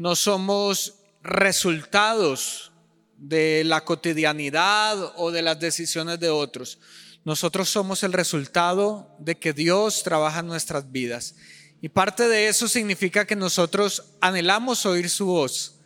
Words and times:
no 0.00 0.16
somos 0.16 0.94
resultados 1.22 2.72
de 3.18 3.64
la 3.66 3.84
cotidianidad 3.84 5.12
o 5.16 5.30
de 5.30 5.42
las 5.42 5.60
decisiones 5.60 6.18
de 6.18 6.30
otros. 6.30 6.78
Nosotros 7.22 7.68
somos 7.68 8.02
el 8.02 8.14
resultado 8.14 9.14
de 9.18 9.38
que 9.38 9.52
Dios 9.52 10.02
trabaja 10.02 10.40
en 10.40 10.46
nuestras 10.46 10.90
vidas. 10.90 11.34
Y 11.82 11.90
parte 11.90 12.28
de 12.28 12.48
eso 12.48 12.66
significa 12.66 13.26
que 13.26 13.36
nosotros 13.36 14.14
anhelamos 14.22 14.86
oír 14.86 15.10
su 15.10 15.26
voz. 15.26 15.80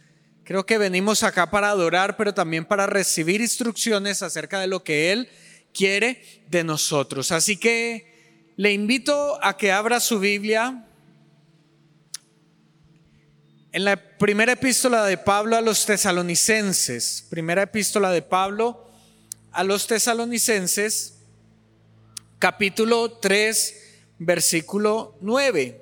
Creo 0.45 0.65
que 0.65 0.79
venimos 0.79 1.25
acá 1.25 1.51
para 1.51 1.71
adorar, 1.71 2.17
pero 2.17 2.33
también 2.33 2.65
para 2.65 2.87
recibir 2.87 3.41
instrucciones 3.41 4.23
acerca 4.23 4.61
de 4.61 4.69
lo 4.69 4.85
que 4.85 5.11
Él 5.11 5.29
quiere 5.73 6.45
de 6.51 6.63
nosotros. 6.63 7.33
Así 7.33 7.57
que 7.57 8.53
le 8.55 8.73
invito 8.73 9.45
a 9.45 9.57
que 9.57 9.73
abra 9.73 9.99
su 9.99 10.21
Biblia 10.21 10.87
en 13.75 13.85
la 13.85 13.97
primera 13.97 14.53
epístola 14.53 15.05
de 15.05 15.19
Pablo 15.19 15.57
a 15.57 15.61
los 15.61 15.85
tesalonicenses. 15.85 17.27
Primera 17.29 17.65
epístola 17.65 18.13
de 18.13 18.23
Pablo 18.23 18.89
a 19.51 19.65
los 19.65 19.89
tesalonicenses, 19.89 21.17
capítulo 22.39 23.19
3, 23.19 23.75
versículo 24.21 25.19
9. 25.21 25.81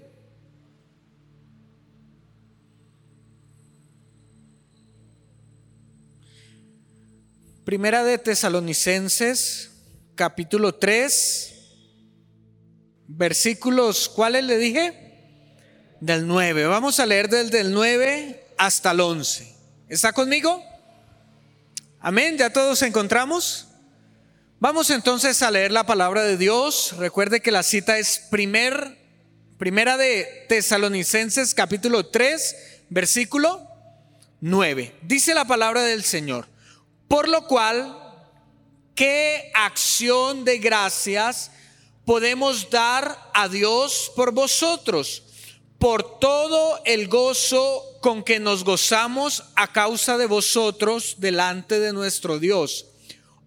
Primera 7.67 8.05
de 8.05 8.17
Tesalonicenses, 8.17 9.71
capítulo 10.15 10.77
3, 10.77 11.55
versículos, 13.07 14.09
¿cuáles 14.09 14.45
le 14.45 14.57
dije? 14.57 15.02
Del 16.03 16.27
9. 16.27 16.67
Vamos 16.67 16.99
a 16.99 17.07
leer 17.07 17.29
desde 17.29 17.61
el 17.61 17.71
9 17.71 18.45
hasta 18.59 18.91
el 18.91 18.99
11. 18.99 19.55
¿Está 19.89 20.13
conmigo? 20.13 20.61
Amén, 22.01 22.37
ya 22.37 22.53
todos 22.53 22.83
encontramos. 22.83 23.69
Vamos 24.59 24.91
entonces 24.91 25.41
a 25.43 25.51
leer 25.53 25.71
la 25.71 25.87
palabra 25.87 26.25
de 26.25 26.37
Dios. 26.37 26.97
Recuerde 26.99 27.41
que 27.41 27.53
la 27.53 27.63
cita 27.63 27.99
es 27.99 28.19
primer, 28.19 28.99
primera 29.59 29.97
de 29.97 30.45
Tesalonicenses 30.49 31.55
capítulo 31.55 32.05
3, 32.05 32.57
versículo 32.91 33.65
9. 34.41 34.97
Dice 35.03 35.35
la 35.35 35.45
palabra 35.45 35.83
del 35.83 36.03
Señor. 36.03 36.49
Por 37.07 37.29
lo 37.29 37.47
cual, 37.47 37.97
¿qué 38.97 39.53
acción 39.55 40.45
de 40.45 40.59
gracias 40.59 41.53
podemos 42.05 42.71
dar 42.71 43.31
a 43.35 43.47
Dios 43.47 44.11
por 44.17 44.33
vosotros? 44.33 45.29
Por 45.83 46.21
todo 46.21 46.81
el 46.85 47.09
gozo 47.09 47.99
con 48.01 48.23
que 48.23 48.39
nos 48.39 48.63
gozamos 48.63 49.43
a 49.57 49.73
causa 49.73 50.17
de 50.17 50.27
vosotros 50.27 51.17
delante 51.19 51.81
de 51.81 51.93
nuestro 51.93 52.39
Dios, 52.39 52.87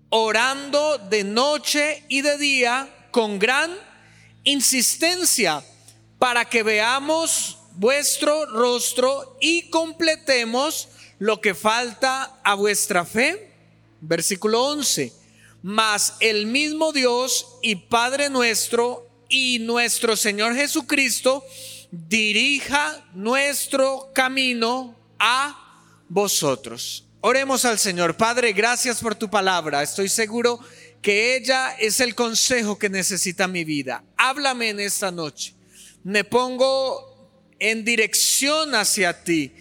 orando 0.09 0.97
de 0.97 1.23
noche 1.23 2.03
y 2.09 2.23
de 2.23 2.37
día 2.37 3.07
con 3.11 3.39
gran 3.39 3.73
insistencia 4.43 5.63
para 6.19 6.43
que 6.43 6.63
veamos 6.63 7.57
vuestro 7.75 8.45
rostro 8.47 9.37
y 9.39 9.69
completemos 9.69 10.89
lo 11.19 11.39
que 11.39 11.55
falta 11.55 12.41
a 12.43 12.53
vuestra 12.55 13.05
fe 13.05 13.55
Versículo 14.01 14.61
11. 14.65 15.13
Mas 15.61 16.15
el 16.19 16.47
mismo 16.47 16.91
Dios 16.91 17.47
y 17.61 17.75
Padre 17.75 18.29
nuestro 18.29 19.07
y 19.29 19.59
nuestro 19.59 20.15
Señor 20.15 20.53
Jesucristo 20.53 21.45
dirija 21.91 23.05
nuestro 23.13 24.11
camino 24.13 24.95
a 25.19 25.91
vosotros. 26.07 27.05
Oremos 27.21 27.65
al 27.65 27.79
Señor. 27.79 28.17
Padre, 28.17 28.53
gracias 28.53 29.01
por 29.01 29.15
tu 29.15 29.29
palabra. 29.29 29.81
Estoy 29.81 30.09
seguro 30.09 30.59
que 31.01 31.35
ella 31.35 31.75
es 31.79 31.99
el 31.99 32.15
consejo 32.15 32.77
que 32.77 32.89
necesita 32.89 33.47
mi 33.47 33.63
vida. 33.63 34.03
Háblame 34.17 34.69
en 34.69 34.79
esta 34.79 35.11
noche. 35.11 35.55
Me 36.03 36.23
pongo 36.23 37.29
en 37.59 37.83
dirección 37.83 38.75
hacia 38.75 39.23
ti 39.23 39.51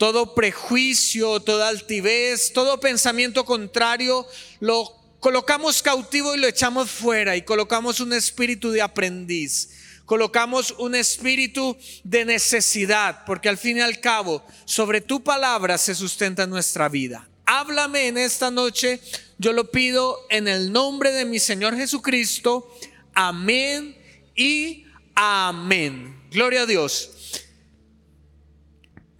todo 0.00 0.34
prejuicio, 0.34 1.40
toda 1.40 1.68
altivez, 1.68 2.54
todo 2.54 2.80
pensamiento 2.80 3.44
contrario, 3.44 4.26
lo 4.58 4.90
colocamos 5.20 5.82
cautivo 5.82 6.34
y 6.34 6.38
lo 6.38 6.46
echamos 6.46 6.90
fuera 6.90 7.36
y 7.36 7.42
colocamos 7.42 8.00
un 8.00 8.14
espíritu 8.14 8.70
de 8.70 8.80
aprendiz. 8.80 9.68
Colocamos 10.10 10.74
un 10.78 10.96
espíritu 10.96 11.76
de 12.02 12.24
necesidad, 12.24 13.24
porque 13.24 13.48
al 13.48 13.56
fin 13.56 13.76
y 13.76 13.80
al 13.80 14.00
cabo, 14.00 14.44
sobre 14.64 15.00
tu 15.00 15.22
palabra 15.22 15.78
se 15.78 15.94
sustenta 15.94 16.48
nuestra 16.48 16.88
vida. 16.88 17.28
Háblame 17.46 18.08
en 18.08 18.18
esta 18.18 18.50
noche, 18.50 18.98
yo 19.38 19.52
lo 19.52 19.70
pido 19.70 20.18
en 20.28 20.48
el 20.48 20.72
nombre 20.72 21.12
de 21.12 21.24
mi 21.26 21.38
Señor 21.38 21.76
Jesucristo. 21.76 22.76
Amén 23.14 23.96
y 24.34 24.84
amén. 25.14 26.20
Gloria 26.32 26.62
a 26.62 26.66
Dios. 26.66 27.12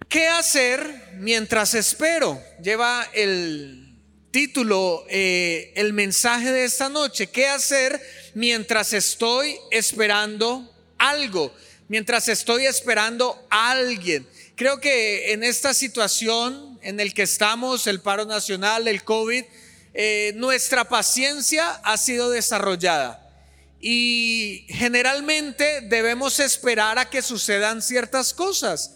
¿Qué 0.09 0.27
hacer 0.27 1.13
mientras 1.19 1.73
espero? 1.73 2.37
Lleva 2.61 3.07
el 3.13 3.95
título, 4.31 5.05
eh, 5.07 5.71
el 5.77 5.93
mensaje 5.93 6.51
de 6.51 6.65
esta 6.65 6.89
noche. 6.89 7.27
¿Qué 7.27 7.47
hacer 7.47 8.01
mientras 8.33 8.91
estoy 8.91 9.55
esperando 9.71 10.67
algo? 11.09 11.53
Mientras 11.87 12.27
estoy 12.29 12.65
esperando 12.65 13.45
a 13.49 13.71
alguien. 13.71 14.27
Creo 14.55 14.79
que 14.79 15.33
en 15.33 15.43
esta 15.43 15.73
situación 15.73 16.79
en 16.81 16.99
el 16.99 17.13
que 17.13 17.23
estamos, 17.23 17.87
el 17.87 18.01
paro 18.01 18.25
nacional, 18.25 18.87
el 18.87 19.03
COVID, 19.03 19.43
eh, 19.93 20.33
nuestra 20.35 20.85
paciencia 20.85 21.69
ha 21.83 21.97
sido 21.97 22.29
desarrollada. 22.29 23.17
Y 23.81 24.65
generalmente 24.69 25.81
debemos 25.81 26.39
esperar 26.39 26.99
a 26.99 27.09
que 27.09 27.21
sucedan 27.21 27.81
ciertas 27.81 28.33
cosas. 28.33 28.95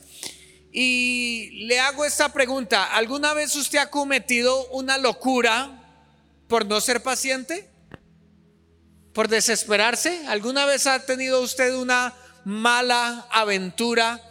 Y 0.71 1.65
le 1.67 1.79
hago 1.79 2.05
esta 2.05 2.31
pregunta, 2.31 2.83
¿alguna 2.83 3.33
vez 3.33 3.55
usted 3.55 3.79
ha 3.79 3.89
cometido 3.89 4.67
una 4.69 4.97
locura 4.97 5.81
por 6.47 6.65
no 6.65 6.79
ser 6.81 7.01
paciente? 7.01 7.69
¿Por 9.15 9.29
desesperarse? 9.29 10.27
¿Alguna 10.27 10.65
vez 10.65 10.87
ha 10.87 11.05
tenido 11.05 11.39
usted 11.39 11.73
una 11.73 12.13
mala 12.43 13.25
aventura 13.31 14.21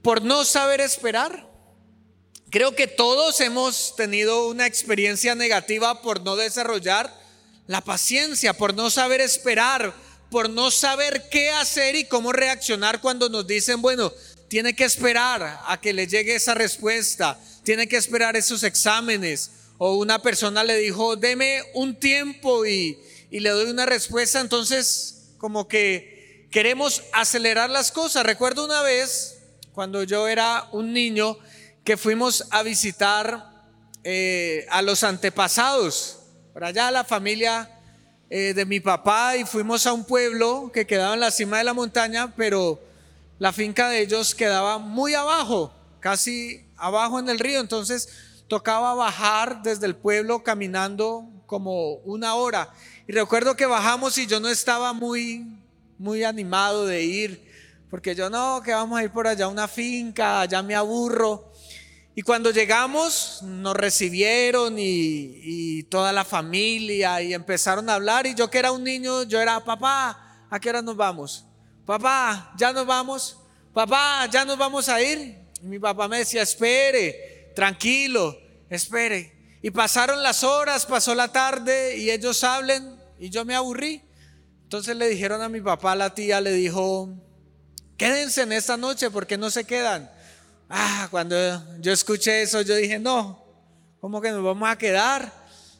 por 0.00 0.22
no 0.22 0.46
saber 0.46 0.80
esperar? 0.80 1.46
Creo 2.48 2.74
que 2.74 2.86
todos 2.86 3.38
hemos 3.42 3.94
tenido 3.96 4.48
una 4.48 4.66
experiencia 4.66 5.34
negativa 5.34 6.00
por 6.00 6.22
no 6.22 6.36
desarrollar 6.36 7.14
la 7.66 7.82
paciencia, 7.82 8.54
por 8.54 8.72
no 8.72 8.88
saber 8.88 9.20
esperar, 9.20 9.92
por 10.30 10.48
no 10.48 10.70
saber 10.70 11.28
qué 11.28 11.50
hacer 11.50 11.94
y 11.94 12.04
cómo 12.04 12.32
reaccionar 12.32 13.02
cuando 13.02 13.28
nos 13.28 13.46
dicen, 13.46 13.82
bueno, 13.82 14.10
tiene 14.48 14.74
que 14.74 14.84
esperar 14.84 15.60
a 15.66 15.78
que 15.82 15.92
le 15.92 16.06
llegue 16.06 16.34
esa 16.34 16.54
respuesta, 16.54 17.38
tiene 17.62 17.86
que 17.86 17.98
esperar 17.98 18.36
esos 18.36 18.62
exámenes. 18.62 19.50
O 19.76 19.96
una 19.96 20.18
persona 20.22 20.64
le 20.64 20.78
dijo, 20.78 21.14
deme 21.14 21.62
un 21.74 21.94
tiempo 21.94 22.64
y, 22.64 22.98
le 23.30 23.50
doy 23.50 23.70
una 23.70 23.86
respuesta. 23.86 24.40
Entonces, 24.40 25.34
como 25.38 25.68
que 25.68 26.48
queremos 26.50 27.02
acelerar 27.12 27.70
las 27.70 27.92
cosas. 27.92 28.24
Recuerdo 28.24 28.64
una 28.64 28.82
vez, 28.82 29.38
cuando 29.72 30.02
yo 30.02 30.28
era 30.28 30.68
un 30.72 30.92
niño, 30.92 31.38
que 31.84 31.96
fuimos 31.96 32.44
a 32.50 32.62
visitar 32.62 33.50
eh, 34.04 34.66
a 34.70 34.82
los 34.82 35.04
antepasados, 35.04 36.18
por 36.52 36.64
allá 36.64 36.90
la 36.90 37.04
familia 37.04 37.70
eh, 38.30 38.52
de 38.54 38.66
mi 38.66 38.80
papá, 38.80 39.36
y 39.36 39.44
fuimos 39.44 39.86
a 39.86 39.92
un 39.92 40.04
pueblo 40.04 40.70
que 40.72 40.86
quedaba 40.86 41.14
en 41.14 41.20
la 41.20 41.30
cima 41.30 41.58
de 41.58 41.64
la 41.64 41.74
montaña, 41.74 42.34
pero 42.36 42.80
la 43.38 43.52
finca 43.52 43.88
de 43.88 44.00
ellos 44.00 44.34
quedaba 44.34 44.78
muy 44.78 45.14
abajo, 45.14 45.72
casi 46.00 46.66
abajo 46.76 47.18
en 47.18 47.28
el 47.28 47.38
río, 47.38 47.60
entonces 47.60 48.08
tocaba 48.48 48.94
bajar 48.94 49.62
desde 49.62 49.86
el 49.86 49.94
pueblo 49.94 50.42
caminando 50.42 51.24
como 51.46 51.94
una 52.04 52.34
hora. 52.34 52.70
Y 53.08 53.12
recuerdo 53.12 53.56
que 53.56 53.66
bajamos 53.66 54.16
y 54.18 54.26
yo 54.26 54.38
no 54.38 54.48
estaba 54.48 54.92
muy, 54.92 55.44
muy 55.98 56.22
animado 56.22 56.86
de 56.86 57.02
ir, 57.02 57.50
porque 57.90 58.14
yo 58.14 58.30
no, 58.30 58.62
que 58.62 58.72
vamos 58.72 59.00
a 59.00 59.02
ir 59.02 59.10
por 59.10 59.26
allá 59.26 59.48
una 59.48 59.66
finca, 59.66 60.42
allá 60.42 60.62
me 60.62 60.76
aburro. 60.76 61.50
Y 62.14 62.22
cuando 62.22 62.50
llegamos 62.52 63.40
nos 63.42 63.74
recibieron 63.74 64.78
y, 64.78 65.40
y, 65.42 65.82
toda 65.84 66.12
la 66.12 66.24
familia 66.24 67.20
y 67.22 67.34
empezaron 67.34 67.88
a 67.88 67.94
hablar 67.94 68.26
y 68.26 68.34
yo 68.34 68.50
que 68.50 68.58
era 68.58 68.72
un 68.72 68.84
niño, 68.84 69.22
yo 69.22 69.40
era, 69.40 69.58
papá, 69.64 70.46
¿a 70.50 70.60
qué 70.60 70.68
hora 70.68 70.82
nos 70.82 70.96
vamos? 70.96 71.46
papá, 71.88 72.52
ya 72.54 72.70
nos 72.70 72.84
vamos, 72.84 73.38
papá, 73.72 74.28
ya 74.30 74.44
nos 74.44 74.58
vamos 74.58 74.90
a 74.90 75.00
ir. 75.00 75.38
Y 75.62 75.66
mi 75.66 75.78
papá 75.78 76.06
me 76.06 76.18
decía, 76.18 76.42
espere, 76.42 77.50
tranquilo, 77.56 78.38
espere. 78.68 79.56
Y 79.62 79.70
pasaron 79.70 80.22
las 80.22 80.44
horas, 80.44 80.84
pasó 80.84 81.14
la 81.14 81.32
tarde 81.32 81.96
y 81.96 82.10
ellos 82.10 82.44
hablen 82.44 82.97
y 83.18 83.30
yo 83.30 83.44
me 83.44 83.54
aburrí. 83.54 84.02
Entonces 84.64 84.96
le 84.96 85.08
dijeron 85.08 85.40
a 85.40 85.48
mi 85.48 85.60
papá, 85.60 85.94
la 85.94 86.14
tía 86.14 86.40
le 86.40 86.52
dijo, 86.52 87.08
quédense 87.96 88.42
en 88.42 88.52
esta 88.52 88.76
noche 88.76 89.10
porque 89.10 89.38
no 89.38 89.50
se 89.50 89.64
quedan. 89.64 90.10
Ah, 90.68 91.08
cuando 91.10 91.36
yo 91.80 91.92
escuché 91.92 92.42
eso, 92.42 92.60
yo 92.60 92.76
dije, 92.76 92.98
no, 92.98 93.42
¿cómo 94.00 94.20
que 94.20 94.30
nos 94.30 94.44
vamos 94.44 94.68
a 94.68 94.76
quedar? 94.76 95.32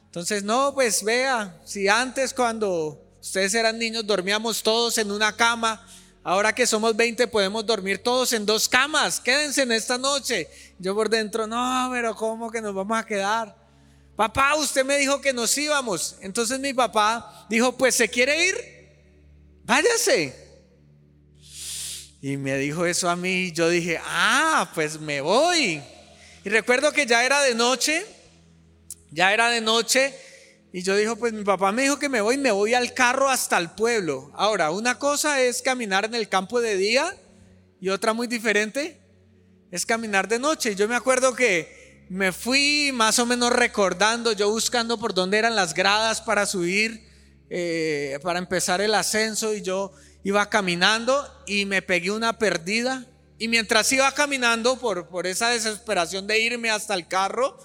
Entonces, 0.07 0.43
no, 0.43 0.73
pues 0.73 1.05
vea, 1.05 1.61
si 1.67 1.87
antes 1.87 2.33
cuando 2.33 3.05
ustedes 3.21 3.53
eran 3.53 3.79
niños 3.79 4.07
dormíamos 4.07 4.63
todos 4.63 4.97
en 4.97 5.11
una 5.11 5.37
cama, 5.37 5.87
ahora 6.25 6.55
que 6.55 6.67
somos 6.67 6.97
20 6.97 7.27
podemos 7.27 7.67
dormir 7.67 8.03
todos 8.03 8.33
en 8.33 8.47
dos 8.47 8.71
camas, 8.71 9.21
quédense 9.21 9.63
en 9.63 9.73
esta 9.73 9.99
noche. 9.99 10.49
Yo 10.79 10.95
por 10.95 11.11
dentro, 11.11 11.47
no, 11.47 11.91
pero 11.93 12.17
¿cómo 12.17 12.51
que 12.51 12.63
nos 12.63 12.75
vamos 12.75 12.99
a 12.99 13.05
quedar? 13.05 13.58
Papá, 14.19 14.57
usted 14.57 14.85
me 14.85 14.99
dijo 14.99 15.21
que 15.21 15.33
nos 15.33 15.57
íbamos. 15.57 16.17
Entonces 16.21 16.59
mi 16.59 16.75
papá 16.75 17.47
dijo, 17.49 17.77
pues 17.79 17.95
se 17.95 18.09
quiere 18.09 18.49
ir, 18.49 18.57
váyase. 19.63 20.35
Y 22.21 22.37
me 22.37 22.57
dijo 22.57 22.85
eso 22.85 23.09
a 23.09 23.15
mí, 23.15 23.53
yo 23.53 23.69
dije, 23.69 24.01
ah, 24.05 24.73
pues 24.75 24.99
me 24.99 25.21
voy. 25.21 25.81
Y 26.45 26.49
recuerdo 26.49 26.93
que 26.93 27.07
ya 27.07 27.25
era 27.25 27.41
de 27.43 27.55
noche, 27.55 28.05
ya 29.13 29.33
era 29.33 29.51
de 29.51 29.61
noche, 29.61 30.13
y 30.73 30.83
yo 30.83 30.97
dije, 30.97 31.15
pues 31.15 31.33
mi 31.33 31.45
papá 31.45 31.71
me 31.71 31.83
dijo 31.83 32.01
que 32.01 32.09
me 32.09 32.21
voy, 32.21 32.39
me 32.39 32.51
voy 32.51 32.75
al 32.75 32.95
carro 32.95 33.29
hasta 33.29 33.57
el 33.57 33.71
pueblo. 33.71 34.33
Ahora, 34.35 34.73
una 34.73 34.99
cosa 34.99 35.41
es 35.43 35.63
caminar 35.63 36.07
en 36.07 36.17
el 36.17 36.29
campo 36.29 36.61
de 36.61 36.77
día 36.77 37.17
y 37.81 37.91
otra 37.91 38.15
muy 38.15 38.27
diferente 38.27 38.99
es 39.71 39.87
caminar 39.87 40.27
de 40.27 40.41
noche. 40.41 40.75
Yo 40.75 40.89
me 40.89 40.97
acuerdo 40.97 41.37
que 41.37 41.78
me 42.09 42.33
fui 42.33 42.91
más 42.93 43.19
o 43.19 43.27
menos 43.27 43.53
recordando, 43.53 44.33
yo 44.33 44.51
buscando 44.51 44.99
por 44.99 45.13
dónde 45.15 45.39
eran 45.39 45.57
las 45.57 45.75
gradas 45.75 46.21
para 46.21 46.47
subir, 46.47 47.07
eh, 47.51 48.19
para 48.23 48.39
empezar 48.39 48.81
el 48.81 48.95
ascenso, 48.95 49.55
y 49.55 49.63
yo 49.63 49.93
iba 50.25 50.49
caminando 50.49 51.27
y 51.47 51.67
me 51.67 51.83
pegué 51.83 52.11
una 52.11 52.39
perdida. 52.39 53.05
Y 53.39 53.49
mientras 53.49 53.93
iba 53.93 54.11
caminando 54.13 54.79
por, 54.79 55.09
por 55.09 55.27
esa 55.27 55.51
desesperación 55.51 56.27
de 56.27 56.41
irme 56.41 56.71
hasta 56.71 56.95
el 56.95 57.07
carro, 57.07 57.59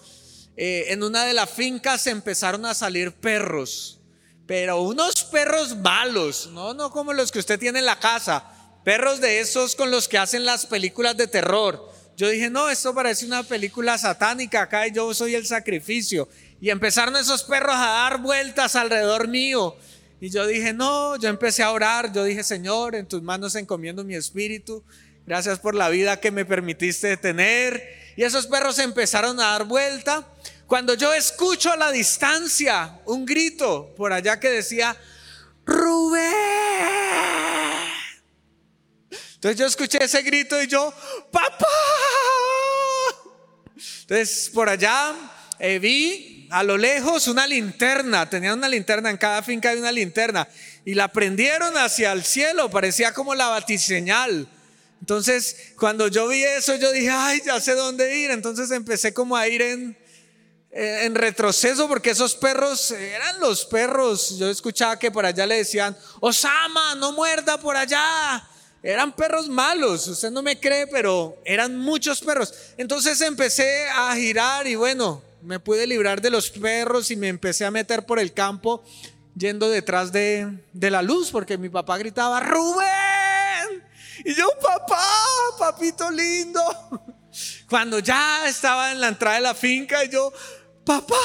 eh, 0.56 0.86
en 0.90 1.02
una 1.02 1.26
de 1.26 1.34
las 1.34 1.50
fincas 1.50 2.06
empezaron 2.06 2.66
a 2.66 2.76
salir 2.76 3.14
perros, 3.14 4.00
pero 4.46 4.82
unos 4.82 5.24
perros 5.24 5.76
malos, 5.78 6.50
no, 6.54 6.76
no 6.76 6.92
como 6.92 7.12
los 7.12 7.32
que 7.32 7.40
usted 7.40 7.60
tiene 7.60 7.80
en 7.80 7.88
la 7.88 8.00
casa, 8.00 8.52
perros 8.84 9.20
de 9.20 9.40
esos 9.40 9.76
con 9.76 9.90
los 9.90 10.08
que 10.08 10.20
hacen 10.20 10.46
las 10.46 10.68
películas 10.68 11.18
de 11.18 11.28
terror. 11.28 11.93
Yo 12.16 12.30
dije, 12.30 12.50
no, 12.50 12.70
esto 12.70 12.94
parece 12.94 13.26
una 13.26 13.44
película 13.44 13.98
satánica 13.98 14.62
acá 14.62 14.88
yo 14.88 15.14
soy 15.14 15.36
el 15.36 15.46
sacrificio. 15.46 16.30
Y 16.62 16.70
empezaron 16.70 17.16
esos 17.16 17.44
perros 17.44 17.76
a 17.76 17.88
dar 17.88 18.22
vueltas 18.22 18.76
alrededor 18.76 19.28
mío. 19.28 19.76
Y 20.22 20.30
yo 20.30 20.48
dije, 20.48 20.72
no, 20.74 21.18
yo 21.18 21.28
empecé 21.28 21.64
a 21.64 21.72
orar, 21.72 22.14
yo 22.14 22.24
dije, 22.24 22.44
Señor, 22.44 22.96
en 22.96 23.08
tus 23.08 23.22
manos 23.22 23.56
encomiendo 23.56 24.04
mi 24.04 24.16
espíritu, 24.16 24.84
gracias 25.26 25.60
por 25.60 25.76
la 25.76 25.90
vida 25.90 26.20
que 26.20 26.32
me 26.32 26.46
permitiste 26.46 27.18
tener. 27.18 27.84
Y 28.16 28.24
esos 28.24 28.48
perros 28.48 28.80
empezaron 28.80 29.40
a 29.40 29.52
dar 29.52 29.66
vuelta. 29.66 30.26
Cuando 30.68 30.94
yo 30.94 31.14
escucho 31.14 31.72
a 31.72 31.78
la 31.78 31.92
distancia 31.92 33.00
un 33.06 33.26
grito 33.26 33.94
por 33.98 34.14
allá 34.14 34.40
que 34.40 34.50
decía, 34.50 34.96
Rubén. 35.66 37.33
Entonces 39.44 39.60
yo 39.60 39.66
escuché 39.66 39.98
ese 40.02 40.22
grito 40.22 40.62
y 40.64 40.68
yo, 40.68 40.94
papá. 41.30 41.68
Entonces 43.76 44.50
por 44.54 44.70
allá 44.70 45.14
eh, 45.60 45.80
vi 45.80 46.48
a 46.50 46.64
lo 46.64 46.78
lejos 46.78 47.28
una 47.28 47.46
linterna, 47.46 48.30
tenían 48.30 48.58
una 48.60 48.70
linterna, 48.70 49.10
en 49.10 49.18
cada 49.18 49.44
finca 49.44 49.72
hay 49.72 49.80
una 49.80 49.92
linterna, 49.92 50.48
y 50.86 50.94
la 50.94 51.10
prendieron 51.10 51.76
hacia 51.76 52.14
el 52.14 52.24
cielo, 52.24 52.70
parecía 52.70 53.14
como 53.14 53.36
la 53.36 53.50
batiseñal. 53.50 54.48
Entonces, 55.02 55.74
cuando 55.78 56.08
yo 56.08 56.30
vi 56.30 56.42
eso, 56.42 56.76
yo 56.76 56.94
dije, 56.94 57.10
ay, 57.10 57.42
ya 57.46 57.60
sé 57.60 57.76
dónde 57.76 58.18
ir. 58.20 58.32
Entonces 58.32 58.72
empecé 58.72 59.14
como 59.14 59.36
a 59.36 59.46
ir 59.50 59.62
en, 59.62 59.98
en 60.72 61.16
retroceso 61.16 61.90
porque 61.90 62.12
esos 62.12 62.34
perros 62.36 62.92
eran 62.92 63.42
los 63.42 63.66
perros. 63.66 64.38
Yo 64.38 64.50
escuchaba 64.50 64.98
que 64.98 65.12
por 65.12 65.26
allá 65.26 65.46
le 65.46 65.58
decían, 65.58 65.98
Osama, 66.22 66.96
no 66.96 67.12
muerda 67.12 67.60
por 67.60 67.76
allá. 67.76 68.48
Eran 68.86 69.14
perros 69.14 69.48
malos, 69.48 70.06
usted 70.10 70.30
no 70.30 70.44
me 70.44 70.60
cree, 70.60 70.88
pero 70.88 71.38
eran 71.46 71.78
muchos 71.78 72.20
perros. 72.20 72.54
Entonces 72.76 73.22
empecé 73.22 73.88
a 73.90 74.14
girar 74.14 74.68
y 74.68 74.76
bueno, 74.76 75.22
me 75.42 75.58
pude 75.58 75.88
librar 75.88 76.20
de 76.20 76.30
los 76.30 76.50
perros 76.50 77.10
y 77.10 77.16
me 77.16 77.30
empecé 77.30 77.64
a 77.64 77.72
meter 77.72 78.06
por 78.06 78.20
el 78.20 78.34
campo 78.34 78.84
yendo 79.38 79.70
detrás 79.70 80.12
de, 80.12 80.60
la 80.74 81.02
luz 81.02 81.32
porque 81.32 81.58
mi 81.58 81.70
papá 81.70 81.98
gritaba, 81.98 82.42
Rubén. 82.42 83.84
Y 84.26 84.36
yo, 84.36 84.50
papá, 84.62 85.02
papito 85.58 86.12
lindo. 86.12 86.62
Cuando 87.70 88.00
ya 88.00 88.50
estaba 88.50 88.92
en 88.92 89.00
la 89.00 89.08
entrada 89.08 89.38
de 89.38 89.42
la 89.42 89.56
finca, 89.56 90.04
y 90.04 90.10
yo, 90.10 90.32
papá, 90.86 91.16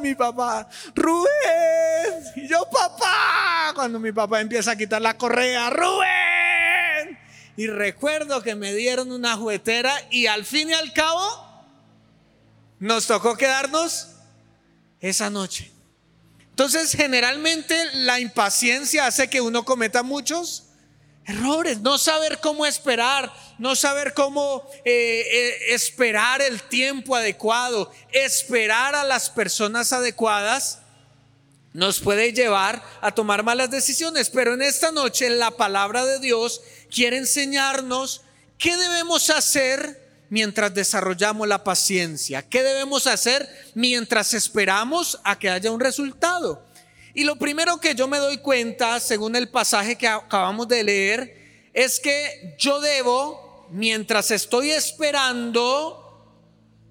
mi 0.00 0.14
papá, 0.14 0.66
Rubén. 0.94 2.24
Y 2.34 2.48
yo, 2.48 2.66
papá, 2.70 3.72
cuando 3.74 4.00
mi 4.00 4.10
papá 4.10 4.40
empieza 4.40 4.72
a 4.72 4.76
quitar 4.76 5.00
la 5.00 5.16
correa, 5.16 5.70
Rubén. 5.70 6.37
Y 7.58 7.66
recuerdo 7.66 8.40
que 8.40 8.54
me 8.54 8.72
dieron 8.72 9.10
una 9.10 9.36
juguetera 9.36 9.92
y 10.12 10.26
al 10.28 10.44
fin 10.44 10.70
y 10.70 10.74
al 10.74 10.92
cabo 10.92 11.28
nos 12.78 13.08
tocó 13.08 13.36
quedarnos 13.36 14.10
esa 15.00 15.28
noche. 15.28 15.68
Entonces, 16.50 16.92
generalmente 16.92 17.76
la 17.94 18.20
impaciencia 18.20 19.06
hace 19.06 19.28
que 19.28 19.40
uno 19.40 19.64
cometa 19.64 20.04
muchos 20.04 20.66
errores, 21.26 21.80
no 21.80 21.98
saber 21.98 22.38
cómo 22.40 22.64
esperar, 22.64 23.34
no 23.58 23.74
saber 23.74 24.14
cómo 24.14 24.70
eh, 24.84 25.26
eh, 25.28 25.74
esperar 25.74 26.40
el 26.40 26.62
tiempo 26.62 27.16
adecuado, 27.16 27.90
esperar 28.12 28.94
a 28.94 29.02
las 29.02 29.30
personas 29.30 29.92
adecuadas, 29.92 30.78
nos 31.72 32.00
puede 32.00 32.32
llevar 32.32 32.82
a 33.00 33.12
tomar 33.12 33.42
malas 33.42 33.70
decisiones. 33.70 34.30
Pero 34.30 34.54
en 34.54 34.62
esta 34.62 34.90
noche 34.90 35.28
la 35.30 35.50
palabra 35.50 36.04
de 36.04 36.18
Dios 36.18 36.62
quiere 36.90 37.18
enseñarnos 37.18 38.22
qué 38.58 38.76
debemos 38.76 39.30
hacer 39.30 40.08
mientras 40.30 40.74
desarrollamos 40.74 41.46
la 41.48 41.64
paciencia? 41.64 42.42
¿Qué 42.42 42.62
debemos 42.62 43.06
hacer 43.06 43.48
mientras 43.74 44.34
esperamos 44.34 45.18
a 45.24 45.38
que 45.38 45.48
haya 45.48 45.70
un 45.70 45.80
resultado? 45.80 46.66
Y 47.14 47.24
lo 47.24 47.36
primero 47.36 47.78
que 47.78 47.94
yo 47.94 48.06
me 48.06 48.18
doy 48.18 48.38
cuenta, 48.38 49.00
según 49.00 49.34
el 49.34 49.48
pasaje 49.48 49.96
que 49.96 50.06
acabamos 50.06 50.68
de 50.68 50.84
leer, 50.84 51.70
es 51.72 51.98
que 51.98 52.54
yo 52.58 52.80
debo, 52.80 53.66
mientras 53.70 54.30
estoy 54.30 54.70
esperando, 54.70 56.04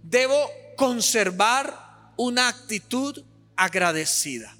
debo 0.03 0.49
conservar 0.75 2.13
una 2.17 2.47
actitud 2.47 3.23
agradecida. 3.55 4.55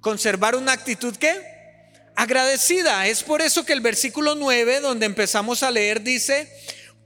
Conservar 0.00 0.56
una 0.56 0.72
actitud 0.72 1.14
qué? 1.16 1.59
Agradecida. 2.20 3.06
Es 3.06 3.22
por 3.22 3.40
eso 3.40 3.64
que 3.64 3.72
el 3.72 3.80
versículo 3.80 4.34
9, 4.34 4.80
donde 4.80 5.06
empezamos 5.06 5.62
a 5.62 5.70
leer, 5.70 6.02
dice, 6.02 6.52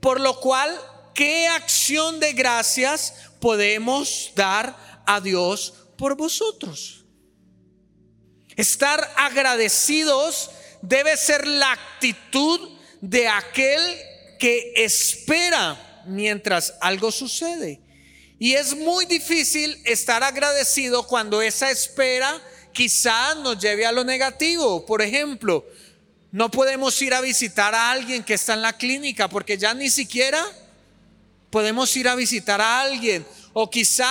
por 0.01 0.19
lo 0.19 0.41
cual, 0.41 0.77
¿qué 1.13 1.47
acción 1.47 2.19
de 2.19 2.33
gracias 2.33 3.13
podemos 3.39 4.33
dar 4.35 4.75
a 5.07 5.21
Dios 5.21 5.73
por 5.97 6.17
vosotros? 6.17 7.05
Estar 8.57 9.09
agradecidos 9.15 10.51
debe 10.81 11.15
ser 11.15 11.47
la 11.47 11.71
actitud 11.71 12.77
de 12.99 13.29
aquel 13.29 13.79
que 14.37 14.73
espera 14.75 16.03
mientras 16.07 16.73
algo 16.81 17.09
sucede. 17.09 17.79
Y 18.37 18.55
es 18.55 18.75
muy 18.75 19.05
difícil 19.05 19.81
estar 19.85 20.25
agradecido 20.25 21.07
cuando 21.07 21.41
esa 21.41 21.71
espera 21.71 22.41
quizá 22.75 23.33
nos 23.35 23.57
lleve 23.57 23.85
a 23.87 23.91
lo 23.91 24.03
negativo. 24.03 24.85
Por 24.85 25.01
ejemplo, 25.01 25.65
no 26.31 26.51
podemos 26.51 27.01
ir 27.01 27.13
a 27.13 27.21
visitar 27.21 27.73
a 27.73 27.89
alguien 27.89 28.23
que 28.23 28.35
está 28.35 28.53
en 28.53 28.61
la 28.61 28.73
clínica 28.73 29.29
porque 29.29 29.57
ya 29.57 29.73
ni 29.73 29.89
siquiera 29.89 30.45
podemos 31.49 31.95
ir 31.95 32.07
a 32.07 32.15
visitar 32.15 32.61
a 32.61 32.81
alguien. 32.81 33.25
O 33.53 33.69
quizá 33.69 34.07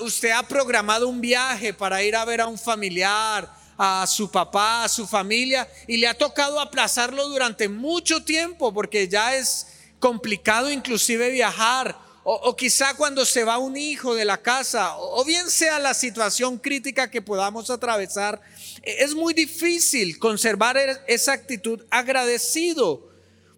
usted 0.00 0.32
ha 0.32 0.42
programado 0.42 1.08
un 1.08 1.20
viaje 1.20 1.72
para 1.72 2.02
ir 2.02 2.16
a 2.16 2.24
ver 2.24 2.40
a 2.40 2.48
un 2.48 2.58
familiar, 2.58 3.48
a 3.78 4.04
su 4.08 4.28
papá, 4.28 4.82
a 4.82 4.88
su 4.88 5.06
familia, 5.06 5.68
y 5.86 5.98
le 5.98 6.08
ha 6.08 6.18
tocado 6.18 6.58
aplazarlo 6.58 7.28
durante 7.28 7.68
mucho 7.68 8.24
tiempo 8.24 8.74
porque 8.74 9.06
ya 9.06 9.36
es 9.36 9.68
complicado 10.00 10.70
inclusive 10.72 11.30
viajar. 11.30 11.96
O, 12.30 12.54
quizá 12.54 12.92
cuando 12.92 13.24
se 13.24 13.42
va 13.42 13.56
un 13.56 13.74
hijo 13.74 14.14
de 14.14 14.26
la 14.26 14.36
casa, 14.36 14.98
o 14.98 15.24
bien 15.24 15.48
sea 15.48 15.78
la 15.78 15.94
situación 15.94 16.58
crítica 16.58 17.10
que 17.10 17.22
podamos 17.22 17.70
atravesar 17.70 18.38
es 18.82 19.14
muy 19.14 19.32
difícil 19.32 20.18
conservar 20.18 20.76
e-, 20.76 21.00
esa 21.06 21.32
actitud 21.32 21.82
agradecido, 21.88 23.08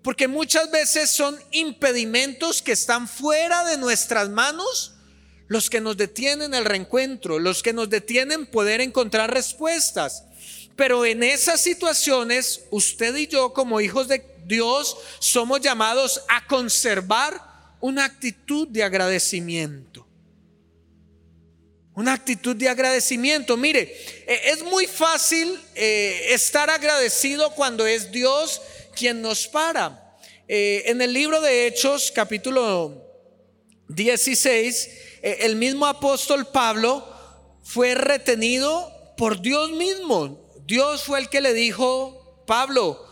porque 0.05 0.29
muchas 0.29 0.71
veces 0.71 1.11
son 1.11 1.37
impedimentos 1.51 2.63
que 2.63 2.71
están 2.71 3.09
fuera 3.09 3.65
de 3.65 3.77
nuestras 3.77 4.29
manos 4.29 4.93
los 5.49 5.69
que 5.69 5.81
nos 5.81 5.97
detienen 5.97 6.55
el 6.55 6.65
reencuentro, 6.65 7.41
los 7.41 7.65
que 7.65 7.73
nos 7.73 7.91
detienen 7.91 8.47
poder 8.47 8.81
encontrar 8.81 9.35
respuestas. 9.35 10.23
Pero 10.77 11.05
en 11.05 11.25
esas 11.25 11.61
situaciones, 11.61 12.61
usted 12.71 13.17
y 13.17 13.27
yo 13.27 13.53
como 13.53 13.81
hijos 13.81 14.07
de 14.07 14.25
Dios 14.47 14.97
somos 15.19 15.61
llamados 15.61 16.23
a 16.29 16.47
conservar 16.47 17.50
una 17.81 18.05
actitud 18.05 18.69
de 18.69 18.83
agradecimiento. 18.83 20.07
Una 21.95 22.13
actitud 22.15 22.57
de 22.57 22.69
agradecimiento. 22.69 23.57
Mire, 23.57 23.83
eh, 24.27 24.41
es 24.45 24.63
muy 24.63 24.87
fácil 24.87 25.59
eh, 25.75 26.29
estar 26.31 26.71
agradecido 26.71 27.51
cuando 27.55 27.87
es 27.87 28.11
Dios 28.11 28.61
quien 28.95 29.21
nos 29.21 29.49
para. 29.49 30.17
Eh, 30.47 30.85
en 30.87 31.01
el 31.01 31.13
libro 31.13 31.41
de 31.41 31.67
Hechos, 31.67 32.13
capítulo 32.15 33.07
16, 33.89 34.89
el 35.23 35.57
mismo 35.57 35.87
apóstol 35.87 36.47
Pablo 36.47 37.07
fue 37.63 37.95
retenido 37.95 38.91
por 39.17 39.41
Dios 39.41 39.71
mismo. 39.73 40.49
Dios 40.65 41.03
fue 41.03 41.19
el 41.19 41.29
que 41.29 41.41
le 41.41 41.53
dijo, 41.53 42.45
Pablo, 42.47 43.05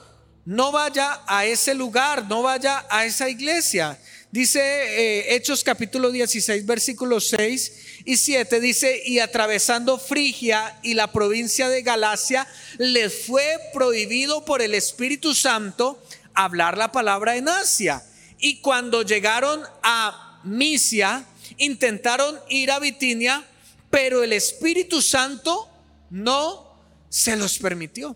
no 0.45 0.73
vaya 0.73 1.21
a 1.27 1.45
ese 1.45 1.75
lugar, 1.75 2.25
no 2.27 2.43
vaya 2.43 2.87
a 2.89 3.05
esa 3.05 3.29
iglesia. 3.29 3.99
Dice 4.31 5.35
Hechos 5.35 5.65
capítulo 5.65 6.11
16, 6.11 6.67
versículo 6.67 7.19
6 7.19 7.73
y 8.05 8.19
7 8.19 8.61
dice, 8.61 9.03
y 9.07 9.21
atravesando 9.21 9.99
Frigia 9.99 10.79
y 10.83 10.93
la 10.93 11.11
provincia 11.13 11.71
de 11.71 11.81
Galacia, 11.81 12.47
les 12.77 13.27
fue 13.27 13.59
prohibido 13.73 14.45
por 14.45 14.61
el 14.61 14.75
Espíritu 14.75 15.35
Santo 15.35 16.03
hablar 16.35 16.77
la 16.77 16.93
palabra 16.93 17.37
en 17.37 17.49
Asia. 17.49 18.05
Y 18.39 18.61
cuando 18.61 19.01
llegaron 19.03 19.63
a 19.83 20.41
Misia, 20.45 21.25
intentaron 21.57 22.39
ir 22.51 22.71
a 22.71 22.79
Bitinia, 22.81 23.47
pero 23.89 24.23
el 24.23 24.35
Espíritu 24.35 25.01
Santo 25.01 25.71
no 26.11 26.79
se 27.09 27.35
los 27.35 27.59
permitió. 27.59 28.15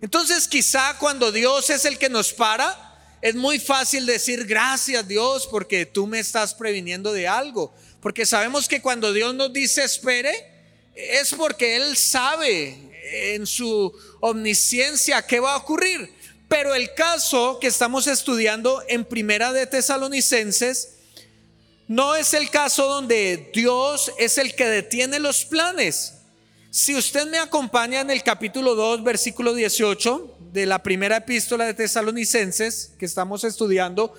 Entonces 0.00 0.48
quizá 0.48 0.98
cuando 0.98 1.30
Dios 1.30 1.70
es 1.70 1.84
el 1.84 1.96
que 1.96 2.08
nos 2.08 2.32
para, 2.32 2.93
es 3.24 3.34
muy 3.34 3.58
fácil 3.58 4.04
decir 4.04 4.44
gracias 4.44 5.08
Dios 5.08 5.46
porque 5.46 5.86
tú 5.86 6.06
me 6.06 6.18
estás 6.18 6.52
previniendo 6.52 7.10
de 7.10 7.26
algo. 7.26 7.74
Porque 8.02 8.26
sabemos 8.26 8.68
que 8.68 8.82
cuando 8.82 9.14
Dios 9.14 9.34
nos 9.34 9.50
dice 9.50 9.82
espere, 9.82 10.46
es 10.94 11.32
porque 11.32 11.76
Él 11.76 11.96
sabe 11.96 12.76
en 13.32 13.46
su 13.46 13.90
omnisciencia 14.20 15.26
qué 15.26 15.40
va 15.40 15.54
a 15.54 15.56
ocurrir. 15.56 16.12
Pero 16.48 16.74
el 16.74 16.92
caso 16.92 17.58
que 17.58 17.68
estamos 17.68 18.08
estudiando 18.08 18.82
en 18.88 19.06
Primera 19.06 19.54
de 19.54 19.66
Tesalonicenses 19.66 20.96
no 21.88 22.16
es 22.16 22.34
el 22.34 22.50
caso 22.50 22.86
donde 22.86 23.50
Dios 23.54 24.12
es 24.18 24.36
el 24.36 24.54
que 24.54 24.66
detiene 24.66 25.18
los 25.18 25.46
planes. 25.46 26.12
Si 26.70 26.94
usted 26.94 27.26
me 27.28 27.38
acompaña 27.38 28.02
en 28.02 28.10
el 28.10 28.22
capítulo 28.22 28.74
2, 28.74 29.02
versículo 29.02 29.54
18 29.54 30.33
de 30.54 30.66
la 30.66 30.84
primera 30.84 31.16
epístola 31.16 31.64
de 31.64 31.74
Tesalonicenses 31.74 32.92
que 32.96 33.06
estamos 33.06 33.42
estudiando, 33.42 34.14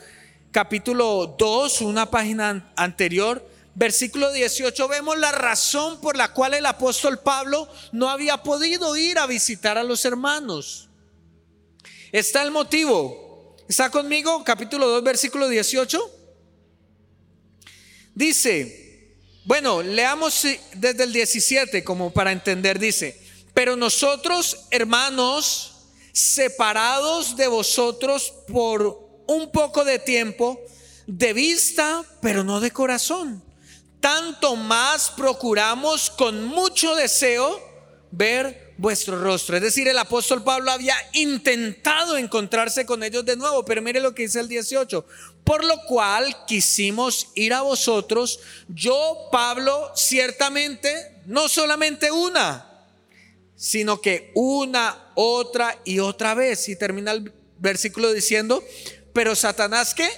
capítulo 0.51 1.33
2, 1.39 1.79
una 1.79 2.11
página 2.11 2.73
anterior, 2.75 3.49
versículo 3.73 4.29
18 4.33 4.85
vemos 4.89 5.17
la 5.17 5.31
razón 5.31 6.01
por 6.01 6.17
la 6.17 6.33
cual 6.33 6.53
el 6.53 6.65
apóstol 6.65 7.19
Pablo 7.19 7.69
no 7.93 8.09
había 8.09 8.43
podido 8.43 8.97
ir 8.97 9.17
a 9.17 9.27
visitar 9.27 9.77
a 9.77 9.83
los 9.83 10.03
hermanos. 10.03 10.89
Está 12.11 12.43
el 12.43 12.51
motivo. 12.51 13.55
¿Está 13.69 13.89
conmigo? 13.89 14.43
Capítulo 14.43 14.89
2, 14.89 15.03
versículo 15.05 15.47
18. 15.47 16.01
Dice, 18.13 19.15
bueno, 19.45 19.81
leamos 19.81 20.45
desde 20.73 21.03
el 21.05 21.13
17 21.13 21.85
como 21.85 22.11
para 22.11 22.33
entender, 22.33 22.77
dice, 22.77 23.21
pero 23.53 23.77
nosotros, 23.77 24.65
hermanos, 24.69 25.74
separados 26.15 27.35
de 27.35 27.47
vosotros 27.47 28.33
por 28.47 29.23
un 29.27 29.51
poco 29.51 29.83
de 29.83 29.99
tiempo, 29.99 30.59
de 31.05 31.33
vista, 31.33 32.03
pero 32.21 32.43
no 32.43 32.59
de 32.59 32.71
corazón 32.71 33.45
tanto 34.05 34.55
más 34.55 35.09
procuramos 35.09 36.11
con 36.11 36.45
mucho 36.45 36.93
deseo 36.93 37.59
ver 38.11 38.75
vuestro 38.77 39.19
rostro. 39.19 39.55
Es 39.55 39.63
decir, 39.63 39.87
el 39.87 39.97
apóstol 39.97 40.43
Pablo 40.43 40.69
había 40.69 40.95
intentado 41.13 42.15
encontrarse 42.15 42.85
con 42.85 43.01
ellos 43.01 43.25
de 43.25 43.35
nuevo, 43.35 43.65
pero 43.65 43.81
mire 43.81 43.99
lo 43.99 44.13
que 44.13 44.21
dice 44.21 44.41
el 44.41 44.47
18. 44.47 45.07
Por 45.43 45.63
lo 45.63 45.81
cual 45.87 46.45
quisimos 46.45 47.29
ir 47.33 47.55
a 47.55 47.63
vosotros, 47.63 48.39
yo, 48.67 49.29
Pablo, 49.31 49.91
ciertamente, 49.95 51.23
no 51.25 51.49
solamente 51.49 52.11
una, 52.11 52.74
sino 53.55 54.01
que 54.01 54.31
una, 54.35 55.11
otra 55.15 55.79
y 55.85 55.99
otra 55.99 56.33
vez. 56.33 56.67
Y 56.69 56.75
termina 56.75 57.11
el 57.11 57.33
versículo 57.57 58.11
diciendo, 58.13 58.63
pero 59.13 59.35
Satanás 59.35 59.93
que 59.93 60.09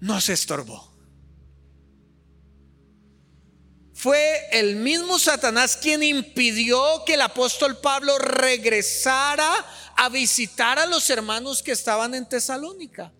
nos 0.00 0.28
estorbó. 0.28 0.90
Fue 3.92 4.48
el 4.52 4.76
mismo 4.76 5.18
Satanás 5.18 5.76
quien 5.76 6.02
impidió 6.02 7.04
que 7.04 7.14
el 7.14 7.20
apóstol 7.20 7.76
Pablo 7.82 8.16
regresara 8.18 9.52
a 9.94 10.08
visitar 10.08 10.78
a 10.78 10.86
los 10.86 11.10
hermanos 11.10 11.62
que 11.62 11.72
estaban 11.72 12.14
en 12.14 12.26
Tesalónica. 12.26 13.12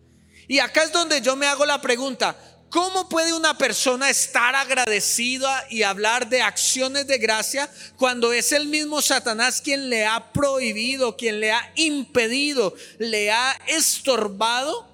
Y 0.48 0.58
acá 0.58 0.84
es 0.84 0.90
donde 0.90 1.20
yo 1.20 1.36
me 1.36 1.46
hago 1.46 1.66
la 1.66 1.82
pregunta, 1.82 2.34
¿cómo 2.70 3.08
puede 3.08 3.32
una 3.32 3.58
persona 3.58 4.08
estar 4.08 4.54
agradecida 4.54 5.66
y 5.68 5.82
hablar 5.82 6.28
de 6.28 6.40
acciones 6.40 7.06
de 7.06 7.18
gracia 7.18 7.68
cuando 7.96 8.32
es 8.32 8.52
el 8.52 8.66
mismo 8.66 9.02
Satanás 9.02 9.60
quien 9.60 9.90
le 9.90 10.06
ha 10.06 10.32
prohibido, 10.32 11.16
quien 11.16 11.40
le 11.40 11.52
ha 11.52 11.72
impedido, 11.74 12.74
le 12.98 13.30
ha 13.30 13.52
estorbado 13.66 14.88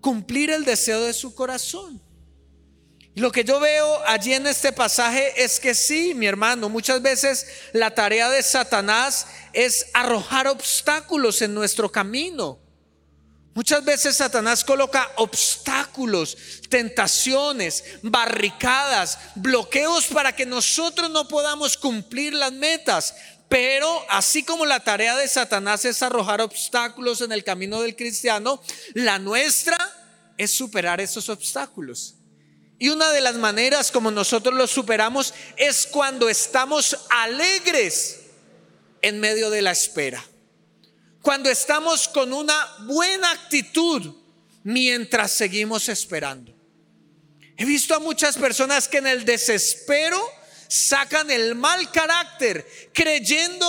cumplir 0.00 0.50
el 0.50 0.64
deseo 0.64 1.02
de 1.02 1.12
su 1.12 1.34
corazón? 1.34 2.00
Lo 3.16 3.32
que 3.32 3.44
yo 3.44 3.58
veo 3.58 4.00
allí 4.06 4.32
en 4.32 4.46
este 4.46 4.72
pasaje 4.72 5.42
es 5.42 5.58
que 5.58 5.74
sí, 5.74 6.14
mi 6.14 6.26
hermano, 6.26 6.68
muchas 6.68 7.02
veces 7.02 7.46
la 7.72 7.92
tarea 7.92 8.30
de 8.30 8.42
Satanás 8.42 9.26
es 9.52 9.88
arrojar 9.92 10.46
obstáculos 10.46 11.42
en 11.42 11.52
nuestro 11.52 11.90
camino. 11.90 12.69
Muchas 13.60 13.84
veces 13.84 14.16
Satanás 14.16 14.64
coloca 14.64 15.12
obstáculos, 15.16 16.34
tentaciones, 16.70 17.84
barricadas, 18.00 19.18
bloqueos 19.34 20.06
para 20.06 20.34
que 20.34 20.46
nosotros 20.46 21.10
no 21.10 21.28
podamos 21.28 21.76
cumplir 21.76 22.32
las 22.32 22.52
metas. 22.52 23.14
Pero 23.50 24.02
así 24.08 24.44
como 24.44 24.64
la 24.64 24.80
tarea 24.80 25.14
de 25.14 25.28
Satanás 25.28 25.84
es 25.84 26.02
arrojar 26.02 26.40
obstáculos 26.40 27.20
en 27.20 27.32
el 27.32 27.44
camino 27.44 27.82
del 27.82 27.96
cristiano, 27.96 28.62
la 28.94 29.18
nuestra 29.18 29.76
es 30.38 30.50
superar 30.50 31.02
esos 31.02 31.28
obstáculos. 31.28 32.14
Y 32.78 32.88
una 32.88 33.10
de 33.10 33.20
las 33.20 33.34
maneras 33.34 33.92
como 33.92 34.10
nosotros 34.10 34.54
lo 34.54 34.66
superamos 34.66 35.34
es 35.58 35.86
cuando 35.86 36.30
estamos 36.30 36.96
alegres 37.10 38.20
en 39.02 39.20
medio 39.20 39.50
de 39.50 39.60
la 39.60 39.72
espera. 39.72 40.24
Cuando 41.22 41.50
estamos 41.50 42.08
con 42.08 42.32
una 42.32 42.66
buena 42.86 43.30
actitud 43.32 44.14
mientras 44.62 45.32
seguimos 45.32 45.88
esperando. 45.88 46.54
He 47.56 47.64
visto 47.64 47.94
a 47.94 47.98
muchas 47.98 48.36
personas 48.38 48.88
que 48.88 48.98
en 48.98 49.06
el 49.06 49.24
desespero 49.24 50.18
sacan 50.68 51.30
el 51.30 51.54
mal 51.54 51.90
carácter 51.90 52.66
creyendo 52.94 53.66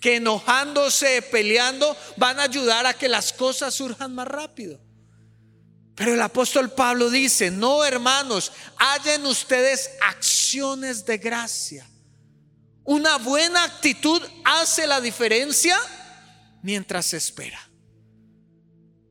que 0.00 0.16
enojándose, 0.16 1.22
peleando, 1.22 1.96
van 2.16 2.38
a 2.38 2.44
ayudar 2.44 2.86
a 2.86 2.94
que 2.94 3.08
las 3.08 3.32
cosas 3.32 3.74
surjan 3.74 4.14
más 4.14 4.28
rápido. 4.28 4.78
Pero 5.94 6.12
el 6.12 6.20
apóstol 6.20 6.70
Pablo 6.72 7.08
dice, 7.08 7.50
no 7.50 7.84
hermanos, 7.84 8.52
hallen 8.76 9.24
ustedes 9.24 9.90
acciones 10.02 11.06
de 11.06 11.18
gracia. 11.18 11.88
Una 12.84 13.16
buena 13.18 13.64
actitud 13.64 14.22
hace 14.44 14.86
la 14.86 15.00
diferencia 15.00 15.78
mientras 16.62 17.06
se 17.06 17.16
espera. 17.16 17.60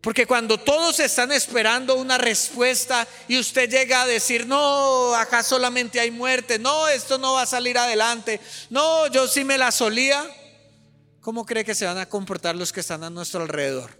Porque 0.01 0.27
cuando 0.27 0.59
todos 0.59 0.99
están 0.99 1.31
esperando 1.31 1.95
una 1.95 2.17
respuesta 2.17 3.07
y 3.27 3.39
usted 3.39 3.69
llega 3.69 4.01
a 4.01 4.07
decir, 4.07 4.45
no, 4.45 5.15
acá 5.15 5.43
solamente 5.43 5.99
hay 5.99 6.11
muerte, 6.11 6.59
no, 6.59 6.89
esto 6.89 7.17
no 7.17 7.33
va 7.33 7.43
a 7.43 7.45
salir 7.45 7.77
adelante, 7.77 8.41
no, 8.69 9.07
yo 9.07 9.27
sí 9.29 9.45
me 9.45 9.57
la 9.57 9.71
solía, 9.71 10.29
¿cómo 11.21 11.45
cree 11.45 11.63
que 11.63 11.73
se 11.73 11.85
van 11.85 11.97
a 11.97 12.09
comportar 12.09 12.55
los 12.55 12.73
que 12.73 12.81
están 12.81 13.03
a 13.03 13.09
nuestro 13.09 13.43
alrededor? 13.43 13.97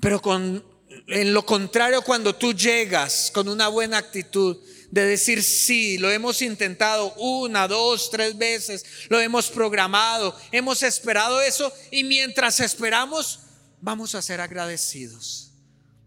Pero 0.00 0.20
con 0.20 0.64
en 1.06 1.32
lo 1.32 1.44
contrario, 1.44 2.02
cuando 2.02 2.34
tú 2.34 2.52
llegas 2.52 3.30
con 3.32 3.48
una 3.48 3.68
buena 3.68 3.98
actitud 3.98 4.58
de 4.90 5.04
decir 5.04 5.42
sí, 5.42 5.98
lo 5.98 6.10
hemos 6.10 6.40
intentado 6.42 7.12
una, 7.14 7.68
dos, 7.68 8.10
tres 8.10 8.36
veces, 8.38 8.84
lo 9.08 9.20
hemos 9.20 9.48
programado, 9.48 10.34
hemos 10.50 10.82
esperado 10.82 11.40
eso 11.40 11.72
y 11.90 12.04
mientras 12.04 12.60
esperamos, 12.60 13.40
vamos 13.80 14.14
a 14.14 14.22
ser 14.22 14.40
agradecidos. 14.40 15.52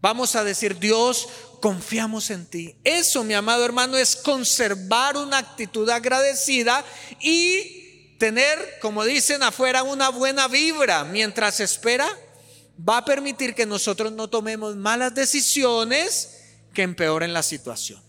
Vamos 0.00 0.34
a 0.34 0.42
decir, 0.42 0.80
Dios, 0.80 1.28
confiamos 1.60 2.30
en 2.30 2.44
ti. 2.46 2.74
Eso, 2.82 3.22
mi 3.22 3.34
amado 3.34 3.64
hermano, 3.64 3.96
es 3.96 4.16
conservar 4.16 5.16
una 5.16 5.38
actitud 5.38 5.88
agradecida 5.88 6.84
y 7.20 8.16
tener, 8.18 8.78
como 8.80 9.04
dicen 9.04 9.44
afuera, 9.44 9.84
una 9.84 10.08
buena 10.08 10.48
vibra 10.48 11.04
mientras 11.04 11.60
espera 11.60 12.08
va 12.76 12.98
a 12.98 13.04
permitir 13.04 13.54
que 13.54 13.64
nosotros 13.64 14.10
no 14.12 14.28
tomemos 14.28 14.74
malas 14.74 15.14
decisiones 15.14 16.40
que 16.74 16.82
empeoren 16.82 17.32
la 17.32 17.44
situación. 17.44 18.02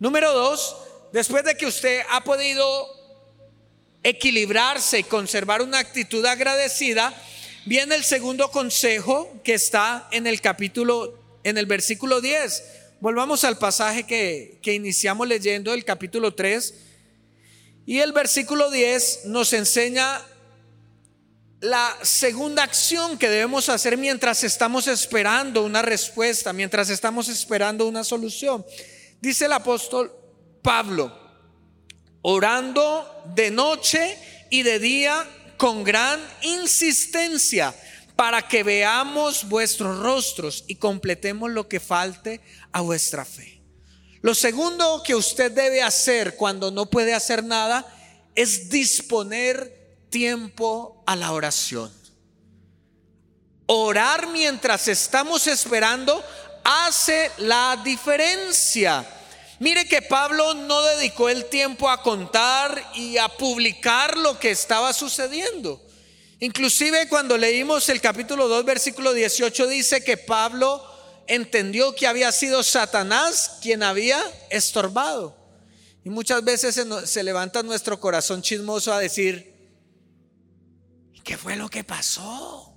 Número 0.00 0.32
dos, 0.32 0.78
después 1.12 1.44
de 1.44 1.58
que 1.58 1.66
usted 1.66 2.00
ha 2.08 2.24
podido 2.24 2.64
equilibrarse 4.02 5.00
y 5.00 5.04
conservar 5.04 5.60
una 5.60 5.78
actitud 5.78 6.24
agradecida, 6.24 7.14
viene 7.66 7.96
el 7.96 8.02
segundo 8.02 8.50
consejo 8.50 9.30
que 9.44 9.52
está 9.52 10.08
en 10.10 10.26
el 10.26 10.40
capítulo, 10.40 11.18
en 11.44 11.58
el 11.58 11.66
versículo 11.66 12.22
10. 12.22 12.64
Volvamos 13.00 13.44
al 13.44 13.58
pasaje 13.58 14.04
que, 14.04 14.58
que 14.62 14.72
iniciamos 14.72 15.28
leyendo, 15.28 15.74
el 15.74 15.84
capítulo 15.84 16.34
3. 16.34 16.74
Y 17.84 17.98
el 17.98 18.12
versículo 18.12 18.70
10 18.70 19.26
nos 19.26 19.52
enseña 19.52 20.22
la 21.60 21.94
segunda 22.00 22.62
acción 22.62 23.18
que 23.18 23.28
debemos 23.28 23.68
hacer 23.68 23.98
mientras 23.98 24.44
estamos 24.44 24.86
esperando 24.86 25.62
una 25.62 25.82
respuesta, 25.82 26.54
mientras 26.54 26.88
estamos 26.88 27.28
esperando 27.28 27.86
una 27.86 28.02
solución. 28.02 28.64
Dice 29.20 29.44
el 29.44 29.52
apóstol 29.52 30.12
Pablo, 30.62 31.12
orando 32.22 33.22
de 33.34 33.50
noche 33.50 34.18
y 34.50 34.62
de 34.62 34.78
día 34.78 35.26
con 35.56 35.84
gran 35.84 36.20
insistencia 36.42 37.74
para 38.16 38.48
que 38.48 38.62
veamos 38.62 39.48
vuestros 39.48 39.98
rostros 39.98 40.64
y 40.66 40.76
completemos 40.76 41.50
lo 41.50 41.68
que 41.68 41.80
falte 41.80 42.40
a 42.72 42.80
vuestra 42.80 43.24
fe. 43.24 43.60
Lo 44.22 44.34
segundo 44.34 45.02
que 45.02 45.14
usted 45.14 45.52
debe 45.52 45.82
hacer 45.82 46.36
cuando 46.36 46.70
no 46.70 46.90
puede 46.90 47.14
hacer 47.14 47.42
nada 47.44 47.86
es 48.34 48.68
disponer 48.68 49.98
tiempo 50.10 51.02
a 51.06 51.16
la 51.16 51.32
oración. 51.32 51.90
Orar 53.66 54.28
mientras 54.28 54.88
estamos 54.88 55.46
esperando 55.46 56.22
hace 56.86 57.30
la 57.38 57.80
diferencia. 57.84 59.06
Mire 59.58 59.86
que 59.86 60.02
Pablo 60.02 60.54
no 60.54 60.82
dedicó 60.82 61.28
el 61.28 61.46
tiempo 61.46 61.90
a 61.90 62.02
contar 62.02 62.92
y 62.94 63.18
a 63.18 63.28
publicar 63.28 64.16
lo 64.16 64.38
que 64.38 64.50
estaba 64.50 64.92
sucediendo. 64.92 65.82
Inclusive 66.38 67.08
cuando 67.08 67.36
leímos 67.36 67.88
el 67.90 68.00
capítulo 68.00 68.48
2, 68.48 68.64
versículo 68.64 69.12
18, 69.12 69.66
dice 69.66 70.02
que 70.02 70.16
Pablo 70.16 70.82
entendió 71.26 71.94
que 71.94 72.06
había 72.06 72.32
sido 72.32 72.62
Satanás 72.62 73.58
quien 73.60 73.82
había 73.82 74.18
estorbado. 74.48 75.36
Y 76.02 76.08
muchas 76.08 76.42
veces 76.42 76.74
se, 76.74 77.06
se 77.06 77.22
levanta 77.22 77.62
nuestro 77.62 78.00
corazón 78.00 78.40
chismoso 78.40 78.92
a 78.92 78.98
decir, 78.98 79.50
¿Qué 81.24 81.36
fue 81.36 81.56
lo 81.56 81.68
que 81.68 81.84
pasó? 81.84 82.76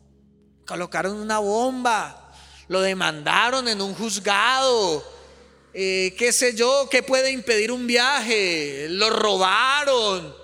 Colocaron 0.68 1.18
una 1.18 1.40
bomba, 1.40 2.23
lo 2.74 2.82
demandaron 2.82 3.68
en 3.68 3.80
un 3.82 3.94
juzgado, 3.94 5.08
eh, 5.76 6.16
qué 6.18 6.34
sé 6.34 6.56
yo, 6.56 6.88
qué 6.90 7.04
puede 7.04 7.30
impedir 7.30 7.72
un 7.72 7.86
viaje, 7.86 8.88
lo 8.90 9.12
robaron, 9.12 10.36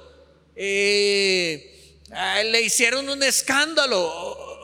eh, 0.55 1.97
le 2.45 2.61
hicieron 2.61 3.09
un 3.09 3.23
escándalo. 3.23 4.03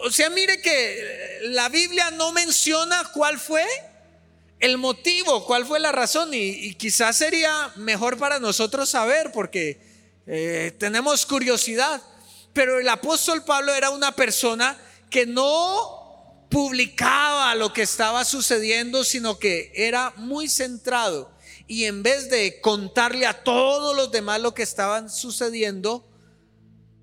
O 0.04 0.12
sea, 0.12 0.30
mire 0.30 0.62
que 0.62 1.40
la 1.46 1.68
Biblia 1.70 2.12
no 2.12 2.32
menciona 2.32 3.10
cuál 3.12 3.40
fue 3.40 3.66
el 4.60 4.78
motivo, 4.78 5.44
cuál 5.48 5.66
fue 5.66 5.80
la 5.80 5.92
razón 5.92 6.30
y, 6.36 6.76
quizás 6.76 7.18
sería 7.18 7.74
mejor 7.78 8.20
para 8.20 8.38
nosotros 8.38 8.92
saber 8.92 9.32
porque 9.32 9.82
eh, 10.28 10.72
tenemos 10.78 11.26
curiosidad. 11.26 12.00
Pero 12.54 12.80
el 12.80 12.88
apóstol 12.90 13.44
Pablo 13.44 13.74
era 13.74 13.90
una 13.90 14.12
persona 14.12 14.78
que 15.10 15.26
no 15.26 16.05
publicaba 16.50 17.56
lo 17.56 17.74
que 17.74 17.82
estaba 17.82 18.26
sucediendo, 18.26 19.04
sino 19.04 19.40
que 19.40 19.72
era 19.76 20.14
muy 20.18 20.48
centrado. 20.48 21.32
Y 21.68 21.86
en 21.86 22.04
vez 22.04 22.30
de 22.30 22.62
contarle 22.62 23.26
a 23.26 23.44
todos 23.44 23.96
los 23.96 24.12
demás 24.12 24.42
lo 24.42 24.54
que 24.54 24.64
estaban 24.64 25.10
sucediendo, 25.10 26.08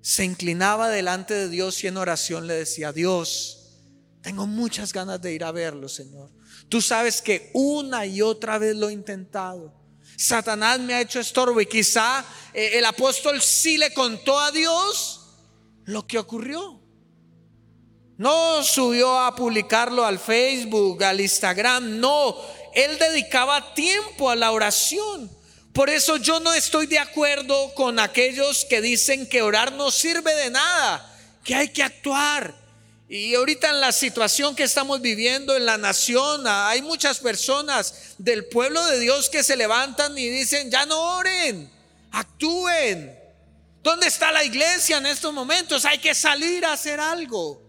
se 0.01 0.25
inclinaba 0.25 0.89
delante 0.89 1.33
de 1.33 1.49
Dios 1.49 1.83
y 1.83 1.87
en 1.87 1.97
oración 1.97 2.47
le 2.47 2.55
decía, 2.55 2.91
Dios, 2.91 3.79
tengo 4.21 4.47
muchas 4.47 4.93
ganas 4.93 5.21
de 5.21 5.33
ir 5.33 5.43
a 5.43 5.51
verlo, 5.51 5.89
Señor. 5.89 6.29
Tú 6.69 6.81
sabes 6.81 7.21
que 7.21 7.51
una 7.53 8.05
y 8.05 8.21
otra 8.21 8.57
vez 8.57 8.75
lo 8.75 8.89
he 8.89 8.93
intentado. 8.93 9.73
Satanás 10.17 10.79
me 10.79 10.93
ha 10.93 11.01
hecho 11.01 11.19
estorbo 11.19 11.59
y 11.59 11.65
quizá 11.65 12.23
eh, 12.53 12.71
el 12.73 12.85
apóstol 12.85 13.41
sí 13.41 13.77
le 13.77 13.93
contó 13.93 14.39
a 14.39 14.51
Dios 14.51 15.21
lo 15.85 16.05
que 16.07 16.19
ocurrió. 16.19 16.82
No 18.23 18.63
subió 18.63 19.19
a 19.19 19.35
publicarlo 19.35 20.05
al 20.05 20.17
Facebook, 20.17 21.03
al 21.03 21.19
Instagram, 21.19 21.99
no. 21.99 22.37
Él 22.73 22.97
dedicaba 22.97 23.73
tiempo 23.73 24.29
a 24.29 24.35
la 24.37 24.53
oración. 24.53 25.29
Por 25.73 25.89
eso 25.89 26.15
yo 26.15 26.39
no 26.39 26.53
estoy 26.53 26.87
de 26.87 26.99
acuerdo 26.99 27.73
con 27.73 27.99
aquellos 27.99 28.63
que 28.63 28.79
dicen 28.79 29.27
que 29.27 29.41
orar 29.41 29.73
no 29.73 29.91
sirve 29.91 30.33
de 30.35 30.51
nada, 30.51 31.13
que 31.43 31.53
hay 31.53 31.67
que 31.67 31.83
actuar. 31.83 32.55
Y 33.09 33.35
ahorita 33.35 33.71
en 33.71 33.81
la 33.81 33.91
situación 33.91 34.55
que 34.55 34.63
estamos 34.63 35.01
viviendo 35.01 35.57
en 35.57 35.65
la 35.65 35.77
nación, 35.77 36.47
hay 36.47 36.81
muchas 36.81 37.19
personas 37.19 38.13
del 38.19 38.45
pueblo 38.45 38.85
de 38.85 39.01
Dios 39.01 39.29
que 39.29 39.43
se 39.43 39.57
levantan 39.57 40.17
y 40.17 40.29
dicen, 40.29 40.71
ya 40.71 40.85
no 40.85 41.17
oren, 41.17 41.69
actúen. 42.13 43.19
¿Dónde 43.83 44.07
está 44.07 44.31
la 44.31 44.45
iglesia 44.45 44.95
en 44.95 45.07
estos 45.07 45.33
momentos? 45.33 45.83
Hay 45.83 45.97
que 45.97 46.15
salir 46.15 46.63
a 46.63 46.71
hacer 46.71 47.01
algo. 47.01 47.62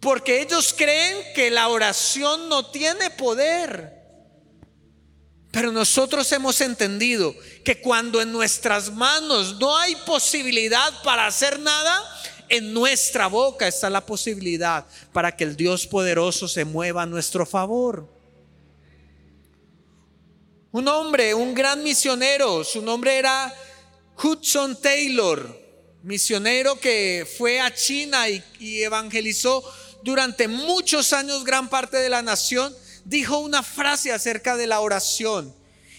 Porque 0.00 0.40
ellos 0.42 0.74
creen 0.76 1.16
que 1.34 1.50
la 1.50 1.68
oración 1.68 2.48
no 2.48 2.66
tiene 2.70 3.10
poder. 3.10 3.98
Pero 5.50 5.72
nosotros 5.72 6.30
hemos 6.32 6.60
entendido 6.60 7.34
que 7.64 7.80
cuando 7.80 8.20
en 8.20 8.32
nuestras 8.32 8.92
manos 8.92 9.58
no 9.58 9.76
hay 9.76 9.96
posibilidad 10.06 11.02
para 11.02 11.26
hacer 11.26 11.58
nada, 11.58 12.04
en 12.48 12.72
nuestra 12.72 13.26
boca 13.26 13.66
está 13.66 13.90
la 13.90 14.04
posibilidad 14.04 14.86
para 15.12 15.36
que 15.36 15.44
el 15.44 15.56
Dios 15.56 15.86
poderoso 15.86 16.48
se 16.48 16.64
mueva 16.64 17.02
a 17.02 17.06
nuestro 17.06 17.44
favor. 17.44 18.08
Un 20.70 20.86
hombre, 20.86 21.34
un 21.34 21.54
gran 21.54 21.82
misionero, 21.82 22.62
su 22.62 22.82
nombre 22.82 23.16
era 23.16 23.52
Hudson 24.22 24.80
Taylor, 24.80 25.58
misionero 26.02 26.78
que 26.78 27.26
fue 27.38 27.60
a 27.60 27.74
China 27.74 28.28
y, 28.28 28.82
evangelizó 28.82 29.64
durante 30.08 30.48
muchos 30.48 31.12
años 31.12 31.44
gran 31.44 31.68
parte 31.68 31.98
de 31.98 32.08
la 32.08 32.22
nación, 32.22 32.74
dijo 33.04 33.40
una 33.40 33.62
frase 33.62 34.10
acerca 34.10 34.56
de 34.56 34.66
la 34.66 34.80
oración. 34.80 35.54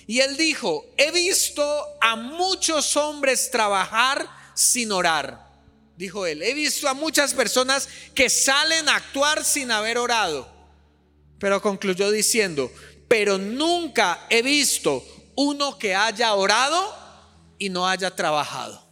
Y 0.07 0.21
él 0.21 0.35
dijo, 0.35 0.83
he 0.97 1.11
visto 1.11 1.63
a 2.01 2.15
muchos 2.15 2.97
hombres 2.97 3.51
trabajar 3.51 4.27
sin 4.55 4.91
orar. 4.91 5.47
Dijo 5.95 6.25
él, 6.25 6.41
he 6.41 6.55
visto 6.55 6.89
a 6.89 6.95
muchas 6.95 7.35
personas 7.35 7.87
que 8.15 8.31
salen 8.31 8.89
a 8.89 8.95
actuar 8.95 9.45
sin 9.45 9.69
haber 9.69 9.99
orado. 9.99 10.51
Pero 11.37 11.61
concluyó 11.61 12.09
diciendo, 12.09 12.71
pero 13.07 13.37
nunca 13.37 14.25
he 14.31 14.41
visto 14.41 15.05
uno 15.35 15.77
que 15.77 15.93
haya 15.93 16.33
orado 16.33 16.95
y 17.59 17.69
no 17.69 17.87
haya 17.87 18.15
trabajado. 18.15 18.83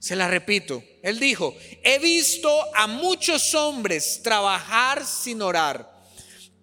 Se 0.00 0.16
la 0.16 0.26
repito, 0.26 0.82
él 1.02 1.18
dijo, 1.18 1.56
he 1.82 1.98
visto 1.98 2.48
a 2.74 2.86
muchos 2.86 3.54
hombres 3.54 4.20
trabajar 4.22 5.04
sin 5.04 5.42
orar, 5.42 5.90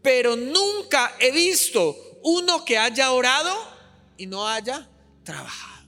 pero 0.02 0.38
nunca 0.38 1.16
he 1.20 1.32
visto 1.32 1.96
uno 2.24 2.64
que 2.64 2.78
haya 2.78 3.12
orado 3.12 3.54
y 4.18 4.28
no 4.28 4.48
haya 4.48 4.90
trabajado. 5.24 5.88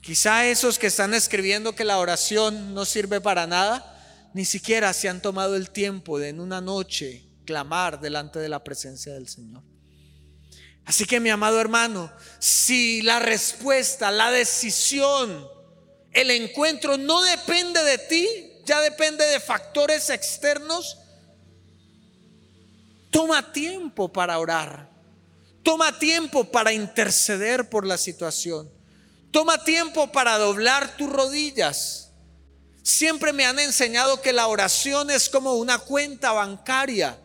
Quizá 0.00 0.46
esos 0.46 0.78
que 0.78 0.86
están 0.86 1.12
escribiendo 1.12 1.74
que 1.74 1.84
la 1.84 1.98
oración 1.98 2.74
no 2.74 2.84
sirve 2.84 3.20
para 3.20 3.46
nada, 3.46 4.30
ni 4.32 4.44
siquiera 4.44 4.92
se 4.92 5.08
han 5.08 5.20
tomado 5.20 5.56
el 5.56 5.70
tiempo 5.70 6.18
de 6.18 6.28
en 6.28 6.40
una 6.40 6.60
noche 6.60 7.26
clamar 7.44 8.00
delante 8.00 8.38
de 8.38 8.48
la 8.48 8.62
presencia 8.62 9.12
del 9.12 9.28
Señor. 9.28 9.62
Así 10.84 11.04
que 11.04 11.20
mi 11.20 11.30
amado 11.30 11.60
hermano, 11.60 12.10
si 12.38 13.02
la 13.02 13.18
respuesta, 13.18 14.10
la 14.10 14.30
decisión, 14.30 15.46
el 16.12 16.30
encuentro 16.30 16.96
no 16.96 17.22
depende 17.22 17.82
de 17.84 17.98
ti, 17.98 18.28
ya 18.64 18.80
depende 18.80 19.24
de 19.24 19.40
factores 19.40 20.10
externos, 20.10 20.98
toma 23.10 23.52
tiempo 23.52 24.12
para 24.12 24.38
orar. 24.38 24.90
Toma 25.62 25.98
tiempo 25.98 26.44
para 26.44 26.72
interceder 26.72 27.68
por 27.68 27.86
la 27.86 27.98
situación. 27.98 28.70
Toma 29.30 29.62
tiempo 29.62 30.10
para 30.10 30.38
doblar 30.38 30.96
tus 30.96 31.10
rodillas. 31.10 32.10
Siempre 32.82 33.32
me 33.32 33.44
han 33.44 33.58
enseñado 33.58 34.22
que 34.22 34.32
la 34.32 34.46
oración 34.46 35.10
es 35.10 35.28
como 35.28 35.54
una 35.54 35.78
cuenta 35.78 36.32
bancaria 36.32 37.18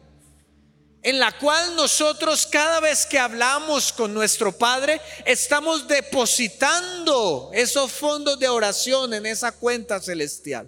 en 1.05 1.19
la 1.19 1.37
cual 1.37 1.75
nosotros 1.75 2.47
cada 2.47 2.79
vez 2.79 3.05
que 3.05 3.19
hablamos 3.19 3.93
con 3.93 4.11
nuestro 4.11 4.51
Padre 4.57 4.99
estamos 5.23 5.87
depositando 5.87 7.51
esos 7.53 7.91
fondos 7.91 8.39
de 8.39 8.49
oración 8.49 9.13
en 9.13 9.27
esa 9.27 9.51
cuenta 9.51 10.01
celestial. 10.01 10.67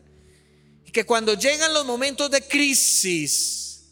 Y 0.85 0.91
que 0.91 1.07
cuando 1.07 1.33
llegan 1.33 1.73
los 1.73 1.87
momentos 1.87 2.29
de 2.29 2.43
crisis, 2.43 3.85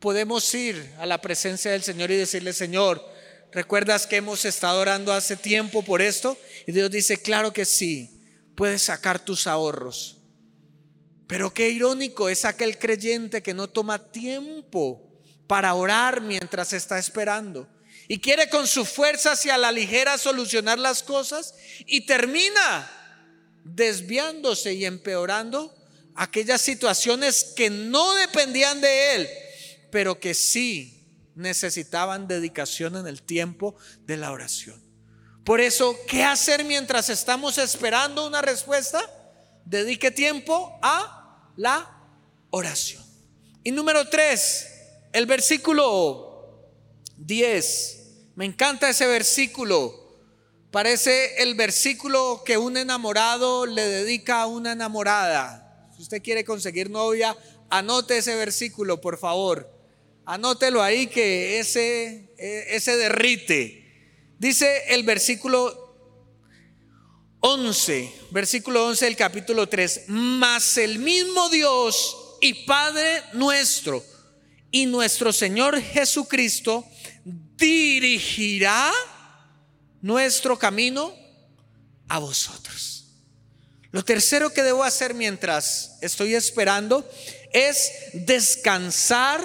podemos 0.00 0.52
ir 0.54 0.92
a 0.98 1.06
la 1.06 1.20
presencia 1.20 1.70
del 1.70 1.84
Señor 1.84 2.10
y 2.10 2.16
decirle, 2.16 2.52
Señor, 2.52 3.08
¿recuerdas 3.52 4.08
que 4.08 4.16
hemos 4.16 4.44
estado 4.44 4.80
orando 4.80 5.12
hace 5.12 5.36
tiempo 5.36 5.84
por 5.84 6.02
esto? 6.02 6.36
Y 6.66 6.72
Dios 6.72 6.90
dice, 6.90 7.22
claro 7.22 7.52
que 7.52 7.64
sí, 7.64 8.20
puedes 8.56 8.82
sacar 8.82 9.24
tus 9.24 9.46
ahorros. 9.46 10.16
Pero 11.28 11.54
qué 11.54 11.68
irónico 11.68 12.28
es 12.28 12.44
aquel 12.44 12.76
creyente 12.76 13.40
que 13.40 13.54
no 13.54 13.68
toma 13.68 14.10
tiempo 14.10 15.06
para 15.50 15.74
orar 15.74 16.20
mientras 16.20 16.72
está 16.72 16.96
esperando 16.96 17.66
y 18.06 18.20
quiere 18.20 18.48
con 18.48 18.68
su 18.68 18.84
fuerza 18.84 19.32
hacia 19.32 19.58
la 19.58 19.72
ligera 19.72 20.16
solucionar 20.16 20.78
las 20.78 21.02
cosas 21.02 21.56
y 21.86 22.06
termina 22.06 22.88
desviándose 23.64 24.74
y 24.74 24.84
empeorando 24.84 25.74
aquellas 26.14 26.60
situaciones 26.60 27.52
que 27.56 27.68
no 27.68 28.14
dependían 28.14 28.80
de 28.80 29.16
él, 29.16 29.28
pero 29.90 30.20
que 30.20 30.34
sí 30.34 31.04
necesitaban 31.34 32.28
dedicación 32.28 32.94
en 32.94 33.08
el 33.08 33.20
tiempo 33.20 33.74
de 34.06 34.18
la 34.18 34.30
oración. 34.30 34.80
Por 35.42 35.60
eso, 35.60 35.98
¿qué 36.06 36.22
hacer 36.22 36.64
mientras 36.64 37.10
estamos 37.10 37.58
esperando 37.58 38.24
una 38.24 38.40
respuesta? 38.40 39.02
Dedique 39.64 40.12
tiempo 40.12 40.78
a 40.80 41.50
la 41.56 41.90
oración. 42.50 43.04
Y 43.64 43.72
número 43.72 44.08
tres, 44.08 44.69
el 45.12 45.26
versículo 45.26 46.30
10. 47.16 48.00
Me 48.36 48.44
encanta 48.44 48.88
ese 48.88 49.06
versículo. 49.06 49.98
Parece 50.70 51.42
el 51.42 51.54
versículo 51.54 52.42
que 52.44 52.56
un 52.56 52.76
enamorado 52.76 53.66
le 53.66 53.82
dedica 53.82 54.42
a 54.42 54.46
una 54.46 54.72
enamorada. 54.72 55.90
Si 55.96 56.02
usted 56.02 56.22
quiere 56.22 56.44
conseguir 56.44 56.90
novia, 56.90 57.36
anote 57.70 58.18
ese 58.18 58.36
versículo, 58.36 59.00
por 59.00 59.18
favor. 59.18 59.68
Anótelo 60.24 60.82
ahí 60.82 61.08
que 61.08 61.58
ese, 61.58 62.32
e, 62.38 62.66
ese 62.70 62.96
derrite. 62.96 63.84
Dice 64.38 64.84
el 64.88 65.02
versículo 65.02 65.88
11, 67.40 68.12
versículo 68.30 68.86
11 68.86 69.04
del 69.06 69.16
capítulo 69.16 69.68
3. 69.68 70.04
Mas 70.06 70.78
el 70.78 71.00
mismo 71.00 71.48
Dios 71.48 72.36
y 72.40 72.64
Padre 72.64 73.22
nuestro 73.32 74.04
y 74.70 74.86
nuestro 74.86 75.32
Señor 75.32 75.80
Jesucristo 75.80 76.86
dirigirá 77.24 78.90
nuestro 80.00 80.58
camino 80.58 81.14
a 82.08 82.18
vosotros. 82.18 83.06
Lo 83.90 84.04
tercero 84.04 84.52
que 84.52 84.62
debo 84.62 84.84
hacer 84.84 85.14
mientras 85.14 85.98
estoy 86.00 86.34
esperando 86.34 87.08
es 87.52 87.90
descansar 88.12 89.42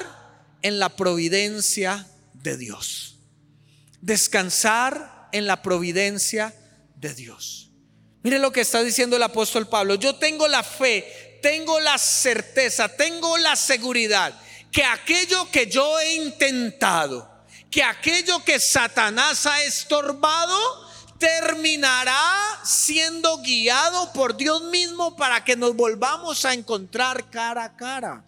en 0.62 0.78
la 0.80 0.96
providencia 0.96 2.08
de 2.34 2.58
Dios. 2.58 3.18
Descansar 4.02 5.30
en 5.32 5.48
la 5.48 5.64
providencia 5.64 6.54
de 6.96 7.16
Dios. 7.16 7.72
Mire 8.22 8.38
lo 8.40 8.52
que 8.52 8.62
está 8.62 8.84
diciendo 8.84 9.16
el 9.16 9.24
apóstol 9.24 9.68
Pablo. 9.68 9.96
Yo 9.96 10.16
tengo 10.16 10.48
la 10.48 10.64
fe, 10.64 11.40
tengo 11.42 11.80
la 11.80 11.98
certeza, 11.98 12.88
tengo 12.88 13.38
la 13.40 13.56
seguridad 13.56 14.40
que 14.76 14.84
aquello 14.84 15.50
que 15.50 15.68
yo 15.68 16.02
he 16.02 16.16
intentado, 16.16 17.26
que 17.72 17.82
aquello 17.82 18.44
que 18.44 18.60
Satanás 18.60 19.46
ha 19.46 19.64
estorbado, 19.64 20.60
terminará 21.18 22.60
siendo 22.66 23.38
guiado 23.38 24.12
por 24.12 24.36
Dios 24.36 24.64
mismo 24.64 25.16
para 25.16 25.46
que 25.46 25.56
nos 25.56 25.78
volvamos 25.78 26.44
a 26.44 26.54
encontrar 26.54 27.30
cara 27.30 27.64
a 27.64 27.78
cara. 27.78 28.26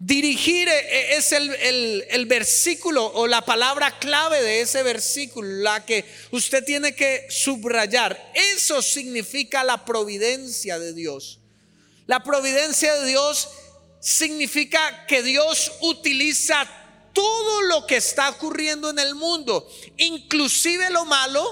Dirigir 0.00 0.68
e, 0.68 0.72
e, 0.72 1.16
es 1.16 1.30
el, 1.30 2.04
el, 2.10 2.26
versículo 2.26 3.06
o 3.06 3.28
la 3.28 3.42
palabra 3.42 4.00
clave 4.00 4.42
de 4.42 4.62
ese 4.62 4.82
versículo, 4.82 5.48
la 5.62 5.86
que 5.86 6.04
usted 6.32 6.64
tiene 6.64 6.96
que 6.96 7.28
subrayar. 7.30 8.32
Eso 8.34 8.82
significa 8.82 9.62
la 9.62 9.84
providencia 9.84 10.80
de 10.80 10.92
Dios. 10.92 11.38
La 12.06 12.22
providencia 12.22 12.94
de 12.94 13.08
Dios 13.08 13.48
significa 14.00 15.06
que 15.06 15.22
Dios 15.22 15.72
utiliza 15.80 16.68
todo 17.12 17.62
lo 17.62 17.86
que 17.86 17.96
está 17.96 18.28
ocurriendo 18.28 18.90
en 18.90 18.98
el 18.98 19.14
mundo, 19.14 19.66
inclusive 19.96 20.90
lo 20.90 21.04
malo, 21.06 21.44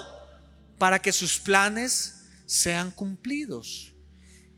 para 0.79 1.01
que 1.01 1.13
sus 1.13 1.39
planes 1.39 2.15
sean 2.45 2.91
cumplidos. 2.91 3.93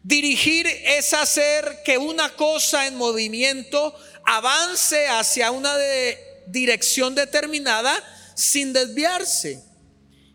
Dirigir 0.03 0.67
es 0.67 1.15
hacer 1.15 1.83
que 1.85 1.99
una 1.99 2.31
cosa 2.31 2.87
en 2.87 2.97
movimiento 2.97 3.95
avance 4.27 5.07
hacia 5.09 5.51
una 5.51 5.75
dirección 6.47 7.15
determinada 7.15 7.95
sin 8.35 8.73
desviarse. 8.73 9.63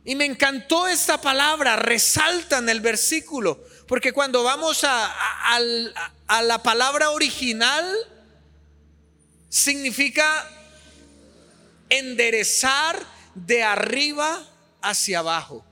Y 0.06 0.15
me 0.15 0.26
encantó 0.26 0.88
esta 0.88 1.19
palabra, 1.19 1.76
resalta 1.76 2.60
en 2.60 2.69
el 2.69 2.80
versículo, 2.80 3.63
porque 3.89 4.13
cuando 4.13 4.43
vamos 4.43 4.84
a, 4.84 5.60
la 6.43 6.62
palabra 6.62 7.10
original, 7.10 7.84
significa 9.49 10.47
enderezar 11.89 13.04
de 13.34 13.63
arriba 13.63 14.47
hacia 14.84 15.19
abajo. 15.19 15.65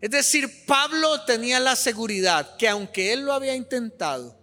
Es 0.00 0.10
decir, 0.10 0.66
Pablo 0.66 1.22
tenía 1.24 1.60
la 1.60 1.76
seguridad 1.76 2.56
que 2.56 2.68
aunque 2.68 3.12
él 3.12 3.20
lo 3.20 3.32
había 3.32 3.54
intentado, 3.54 4.36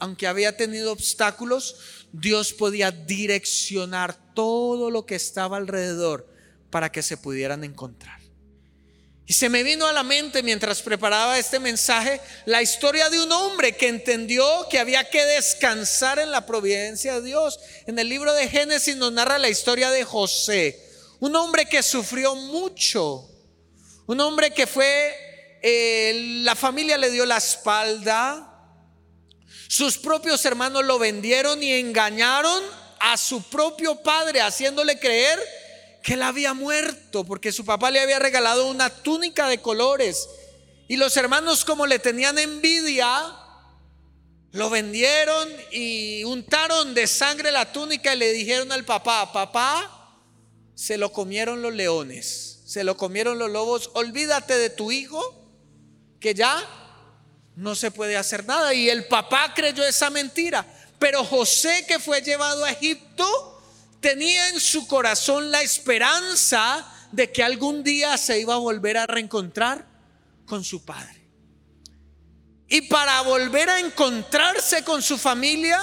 aunque 0.00 0.26
había 0.26 0.56
tenido 0.56 0.90
obstáculos, 0.90 1.76
Dios 2.10 2.52
podía 2.52 2.90
direccionar 2.90 4.18
todo 4.34 4.90
lo 4.90 5.06
que 5.06 5.14
estaba 5.14 5.58
alrededor 5.58 6.28
para 6.70 6.90
que 6.90 7.04
se 7.04 7.16
pudieran 7.16 7.62
encontrar. 7.62 8.23
Y 9.26 9.32
se 9.32 9.48
me 9.48 9.62
vino 9.62 9.86
a 9.86 9.92
la 9.92 10.02
mente 10.02 10.42
mientras 10.42 10.82
preparaba 10.82 11.38
este 11.38 11.58
mensaje 11.58 12.20
la 12.44 12.60
historia 12.60 13.08
de 13.08 13.22
un 13.22 13.32
hombre 13.32 13.74
que 13.74 13.88
entendió 13.88 14.44
que 14.68 14.78
había 14.78 15.08
que 15.08 15.24
descansar 15.24 16.18
en 16.18 16.30
la 16.30 16.44
providencia 16.44 17.14
de 17.14 17.28
Dios. 17.28 17.58
En 17.86 17.98
el 17.98 18.08
libro 18.08 18.34
de 18.34 18.48
Génesis 18.48 18.96
nos 18.96 19.12
narra 19.12 19.38
la 19.38 19.48
historia 19.48 19.90
de 19.90 20.04
José, 20.04 20.78
un 21.20 21.34
hombre 21.36 21.64
que 21.64 21.82
sufrió 21.82 22.34
mucho, 22.34 23.26
un 24.06 24.20
hombre 24.20 24.50
que 24.50 24.66
fue, 24.66 25.14
eh, 25.62 26.42
la 26.42 26.54
familia 26.54 26.98
le 26.98 27.10
dio 27.10 27.24
la 27.24 27.38
espalda, 27.38 28.50
sus 29.68 29.96
propios 29.96 30.44
hermanos 30.44 30.84
lo 30.84 30.98
vendieron 30.98 31.62
y 31.62 31.72
engañaron 31.72 32.62
a 33.00 33.16
su 33.16 33.42
propio 33.44 34.02
padre, 34.02 34.42
haciéndole 34.42 34.98
creer 34.98 35.40
que 36.04 36.14
él 36.14 36.22
había 36.22 36.52
muerto 36.52 37.24
porque 37.24 37.50
su 37.50 37.64
papá 37.64 37.90
le 37.90 37.98
había 37.98 38.18
regalado 38.18 38.66
una 38.68 38.90
túnica 38.90 39.48
de 39.48 39.62
colores. 39.62 40.28
Y 40.86 40.98
los 40.98 41.16
hermanos 41.16 41.64
como 41.64 41.86
le 41.86 41.98
tenían 41.98 42.38
envidia, 42.38 43.10
lo 44.52 44.68
vendieron 44.68 45.48
y 45.72 46.22
untaron 46.24 46.92
de 46.92 47.06
sangre 47.06 47.50
la 47.50 47.72
túnica 47.72 48.14
y 48.14 48.18
le 48.18 48.32
dijeron 48.34 48.70
al 48.70 48.84
papá, 48.84 49.32
papá, 49.32 50.20
se 50.74 50.98
lo 50.98 51.10
comieron 51.10 51.62
los 51.62 51.72
leones, 51.72 52.60
se 52.66 52.84
lo 52.84 52.98
comieron 52.98 53.38
los 53.38 53.50
lobos, 53.50 53.90
olvídate 53.94 54.58
de 54.58 54.68
tu 54.68 54.92
hijo, 54.92 55.22
que 56.20 56.34
ya 56.34 56.62
no 57.56 57.74
se 57.74 57.90
puede 57.90 58.18
hacer 58.18 58.44
nada. 58.44 58.74
Y 58.74 58.90
el 58.90 59.06
papá 59.06 59.54
creyó 59.54 59.82
esa 59.82 60.10
mentira. 60.10 60.66
Pero 60.98 61.24
José 61.24 61.86
que 61.88 61.98
fue 61.98 62.20
llevado 62.20 62.62
a 62.62 62.72
Egipto, 62.72 63.53
tenía 64.04 64.50
en 64.50 64.60
su 64.60 64.86
corazón 64.86 65.50
la 65.50 65.62
esperanza 65.62 66.86
de 67.10 67.32
que 67.32 67.42
algún 67.42 67.82
día 67.82 68.18
se 68.18 68.38
iba 68.38 68.52
a 68.52 68.58
volver 68.58 68.98
a 68.98 69.06
reencontrar 69.06 69.86
con 70.44 70.62
su 70.62 70.84
padre. 70.84 71.26
Y 72.68 72.82
para 72.82 73.22
volver 73.22 73.70
a 73.70 73.78
encontrarse 73.78 74.84
con 74.84 75.00
su 75.00 75.16
familia, 75.16 75.80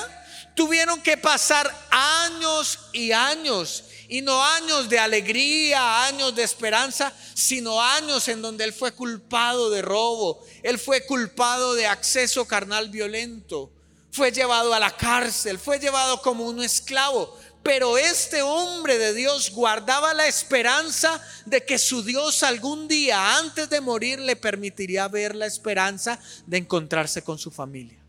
tuvieron 0.55 1.01
que 1.01 1.17
pasar 1.17 1.67
años 1.89 2.77
y 2.93 3.11
años. 3.11 3.85
Y 4.07 4.21
no 4.21 4.43
años 4.43 4.87
de 4.87 4.99
alegría, 4.99 6.05
años 6.05 6.35
de 6.35 6.43
esperanza, 6.43 7.11
sino 7.33 7.81
años 7.81 8.27
en 8.27 8.43
donde 8.43 8.65
él 8.65 8.73
fue 8.73 8.91
culpado 8.91 9.71
de 9.71 9.81
robo, 9.81 10.45
él 10.61 10.77
fue 10.77 11.07
culpado 11.07 11.73
de 11.73 11.87
acceso 11.87 12.45
carnal 12.45 12.89
violento, 12.89 13.71
fue 14.11 14.31
llevado 14.31 14.75
a 14.75 14.79
la 14.79 14.95
cárcel, 14.95 15.57
fue 15.57 15.79
llevado 15.79 16.21
como 16.21 16.43
un 16.43 16.61
esclavo. 16.61 17.35
Pero 17.63 17.97
este 17.97 18.41
hombre 18.41 18.97
de 18.97 19.13
Dios 19.13 19.51
guardaba 19.51 20.13
la 20.13 20.27
esperanza 20.27 21.21
de 21.45 21.63
que 21.63 21.77
su 21.77 22.03
Dios 22.03 22.41
algún 22.41 22.87
día 22.87 23.37
antes 23.37 23.69
de 23.69 23.81
morir 23.81 24.19
le 24.19 24.35
permitiría 24.35 25.07
ver 25.07 25.35
la 25.35 25.45
esperanza 25.45 26.19
de 26.47 26.57
encontrarse 26.57 27.23
con 27.23 27.37
su 27.37 27.51
familia. 27.51 27.99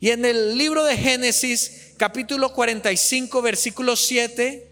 Y 0.00 0.10
en 0.10 0.24
el 0.24 0.58
libro 0.58 0.84
de 0.84 0.96
Génesis, 0.96 1.92
capítulo 1.96 2.52
45, 2.52 3.40
versículo 3.40 3.96
7, 3.96 4.68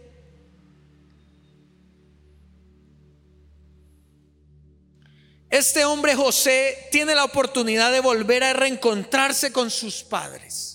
este 5.49 5.85
hombre 5.85 6.17
José 6.17 6.89
tiene 6.91 7.15
la 7.15 7.25
oportunidad 7.25 7.93
de 7.93 8.01
volver 8.01 8.45
a 8.45 8.53
reencontrarse 8.53 9.53
con 9.53 9.71
sus 9.71 10.03
padres. 10.03 10.70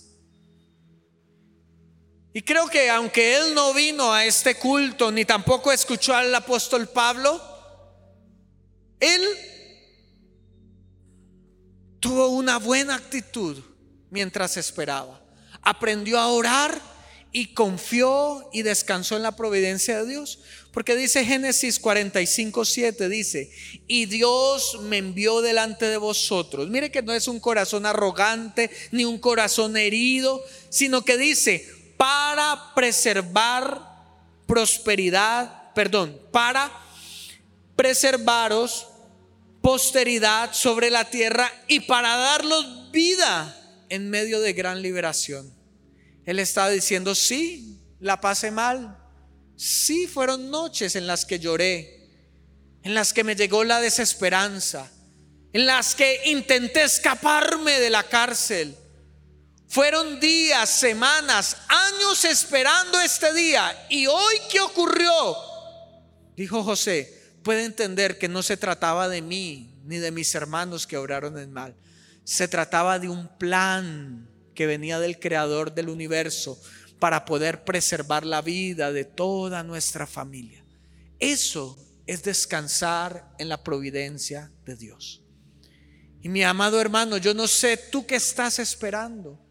Y 2.36 2.42
creo 2.42 2.68
que 2.68 2.90
aunque 2.90 3.38
él 3.38 3.56
no 3.56 3.74
vino 3.74 4.12
a 4.12 4.26
este 4.26 4.56
culto 4.56 5.10
ni 5.10 5.24
tampoco 5.24 5.72
escuchó 5.72 6.14
al 6.14 6.36
apóstol 6.36 6.86
Pablo, 6.90 7.42
él 9.00 9.22
tuvo 12.02 12.28
una 12.28 12.60
buena 12.60 12.96
actitud 12.96 13.64
mientras 14.10 14.58
esperaba. 14.58 15.24
Aprendió 15.62 16.20
a 16.20 16.28
orar 16.28 16.78
y 17.32 17.54
confió 17.54 18.50
y 18.52 18.64
descansó 18.64 19.16
en 19.16 19.24
la 19.24 19.38
providencia 19.38 20.04
de 20.04 20.10
Dios. 20.10 20.40
Porque 20.74 20.98
dice 20.98 21.24
Génesis 21.24 21.80
45, 21.80 22.66
7, 22.66 23.08
dice, 23.08 23.50
y 23.88 24.08
Dios 24.08 24.80
me 24.82 24.98
envió 24.98 25.42
delante 25.42 25.86
de 25.86 25.96
vosotros. 25.96 26.68
Mire 26.68 26.92
que 26.92 27.02
no 27.02 27.14
es 27.14 27.30
un 27.30 27.40
corazón 27.40 27.86
arrogante 27.86 28.70
ni 28.92 29.06
un 29.06 29.20
corazón 29.20 29.78
herido, 29.78 30.44
sino 30.68 31.06
que 31.06 31.18
dice, 31.18 31.75
para 32.36 32.74
preservar 32.76 33.82
prosperidad, 34.46 35.72
perdón, 35.74 36.20
para 36.34 36.70
preservaros 37.78 38.88
posteridad 39.62 40.52
sobre 40.52 40.90
la 40.90 41.10
tierra 41.10 41.50
y 41.70 41.80
para 41.80 42.18
darlos 42.18 42.92
vida 42.92 43.56
en 43.88 44.10
medio 44.10 44.42
de 44.42 44.52
gran 44.52 44.82
liberación. 44.82 45.50
Él 46.26 46.40
estaba 46.40 46.70
diciendo, 46.70 47.16
sí, 47.16 47.80
la 48.02 48.20
pasé 48.20 48.52
mal. 48.52 48.98
Sí, 49.56 50.06
fueron 50.06 50.52
noches 50.52 50.98
en 50.98 51.08
las 51.08 51.26
que 51.26 51.40
lloré, 51.40 52.10
en 52.84 52.94
las 52.94 53.14
que 53.14 53.24
me 53.24 53.38
llegó 53.38 53.64
la 53.64 53.80
desesperanza, 53.80 54.92
en 55.54 55.66
las 55.66 55.96
que 55.96 56.20
intenté 56.26 56.84
escaparme 56.84 57.80
de 57.80 57.90
la 57.90 58.04
cárcel. 58.04 58.76
Fueron 59.68 60.20
días, 60.20 60.70
semanas, 60.70 61.58
años 61.68 62.24
esperando 62.26 63.00
este 63.02 63.34
día. 63.34 63.88
¿Y 63.90 64.08
hoy 64.08 64.36
qué 64.52 64.62
ocurrió? 64.62 65.36
Dijo 66.36 66.64
José, 66.64 67.38
puede 67.44 67.66
entender 67.66 68.18
que 68.18 68.30
no 68.30 68.44
se 68.44 68.58
trataba 68.58 69.10
de 69.10 69.22
mí 69.22 69.82
ni 69.84 69.98
de 69.98 70.12
mis 70.12 70.34
hermanos 70.36 70.88
que 70.88 70.98
obraron 70.98 71.38
en 71.38 71.52
mal. 71.52 71.76
Se 72.24 72.48
trataba 72.48 73.00
de 73.00 73.10
un 73.10 73.28
plan 73.38 74.30
que 74.54 74.68
venía 74.68 75.00
del 75.00 75.20
creador 75.20 75.74
del 75.74 75.90
universo 75.90 76.60
para 77.00 77.26
poder 77.26 77.64
preservar 77.64 78.26
la 78.26 78.42
vida 78.42 78.92
de 78.92 79.06
toda 79.06 79.64
nuestra 79.64 80.08
familia. 80.08 80.64
Eso 81.20 81.78
es 82.08 82.24
descansar 82.24 83.32
en 83.38 83.50
la 83.50 83.64
providencia 83.64 84.52
de 84.66 84.76
Dios. 84.76 85.22
Y 86.22 86.30
mi 86.30 86.44
amado 86.44 86.80
hermano, 86.80 87.18
yo 87.18 87.34
no 87.34 87.48
sé 87.48 87.78
tú 87.78 88.06
qué 88.06 88.16
estás 88.16 88.60
esperando. 88.60 89.45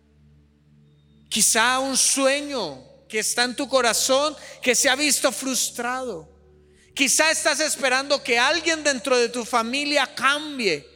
Quizá 1.35 1.81
un 1.81 1.97
sueño 1.97 2.81
que 3.09 3.18
está 3.18 3.42
en 3.42 3.57
tu 3.57 3.68
corazón 3.68 4.37
que 4.62 4.77
se 4.77 4.88
ha 4.88 4.94
visto 4.94 5.33
frustrado. 5.33 6.29
Quizá 6.94 7.33
estás 7.33 7.59
esperando 7.59 8.23
que 8.23 8.38
alguien 8.38 8.85
dentro 8.85 9.18
de 9.18 9.29
tu 9.29 9.44
familia 9.44 10.14
cambie 10.14 10.94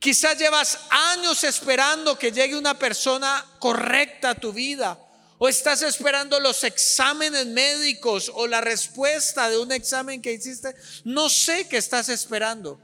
Quizás 0.00 0.38
llevas 0.38 0.78
años 0.88 1.44
esperando 1.44 2.18
que 2.18 2.32
llegue 2.32 2.56
una 2.56 2.76
persona 2.76 3.46
correcta 3.58 4.30
a 4.30 4.34
tu 4.34 4.50
vida. 4.50 4.98
O 5.36 5.46
estás 5.46 5.82
esperando 5.82 6.40
los 6.40 6.64
exámenes 6.64 7.46
médicos 7.46 8.30
o 8.34 8.46
la 8.46 8.62
respuesta 8.62 9.50
de 9.50 9.58
un 9.58 9.70
examen 9.70 10.22
que 10.22 10.32
hiciste. 10.32 10.74
No 11.04 11.28
sé 11.28 11.68
qué 11.68 11.76
estás 11.76 12.08
esperando. 12.08 12.80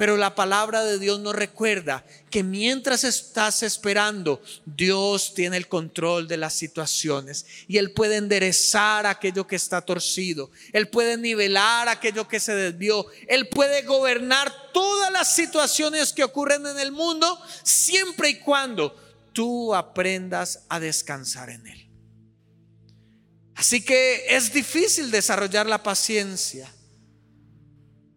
Pero 0.00 0.16
la 0.16 0.34
palabra 0.34 0.82
de 0.82 0.98
Dios 0.98 1.20
nos 1.20 1.34
recuerda 1.34 2.06
que 2.30 2.42
mientras 2.42 3.04
estás 3.04 3.62
esperando, 3.62 4.40
Dios 4.64 5.34
tiene 5.34 5.58
el 5.58 5.68
control 5.68 6.26
de 6.26 6.38
las 6.38 6.54
situaciones 6.54 7.44
y 7.68 7.76
Él 7.76 7.92
puede 7.92 8.16
enderezar 8.16 9.04
aquello 9.04 9.46
que 9.46 9.56
está 9.56 9.82
torcido, 9.82 10.50
Él 10.72 10.88
puede 10.88 11.18
nivelar 11.18 11.90
aquello 11.90 12.26
que 12.26 12.40
se 12.40 12.54
desvió, 12.54 13.04
Él 13.28 13.50
puede 13.50 13.82
gobernar 13.82 14.72
todas 14.72 15.12
las 15.12 15.34
situaciones 15.34 16.14
que 16.14 16.24
ocurren 16.24 16.66
en 16.66 16.78
el 16.78 16.92
mundo 16.92 17.38
siempre 17.62 18.30
y 18.30 18.38
cuando 18.38 18.96
tú 19.34 19.74
aprendas 19.74 20.60
a 20.70 20.80
descansar 20.80 21.50
en 21.50 21.66
Él. 21.66 21.90
Así 23.54 23.84
que 23.84 24.34
es 24.34 24.50
difícil 24.50 25.10
desarrollar 25.10 25.66
la 25.66 25.82
paciencia. 25.82 26.72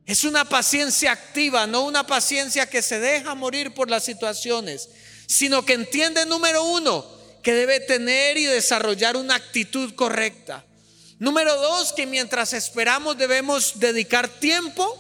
Es 0.06 0.26
una 0.26 0.44
paciencia 0.44 1.12
activa, 1.12 1.66
no 1.66 1.86
una 1.86 2.06
paciencia 2.06 2.70
que 2.70 2.82
se 2.82 3.00
deja 3.00 3.36
morir 3.36 3.74
por 3.74 3.90
las 3.90 4.04
situaciones, 4.04 4.90
sino 5.28 5.66
que 5.66 5.74
entiende, 5.74 6.26
número 6.26 6.64
uno, 6.64 7.06
que 7.42 7.54
debe 7.54 7.80
tener 7.80 8.38
y 8.38 8.46
desarrollar 8.46 9.16
una 9.16 9.36
actitud 9.36 9.94
correcta. 9.96 10.66
Número 11.20 11.56
dos, 11.56 11.94
que 11.94 12.06
mientras 12.06 12.52
esperamos 12.54 13.18
debemos 13.18 13.80
dedicar 13.80 14.28
tiempo 14.28 15.00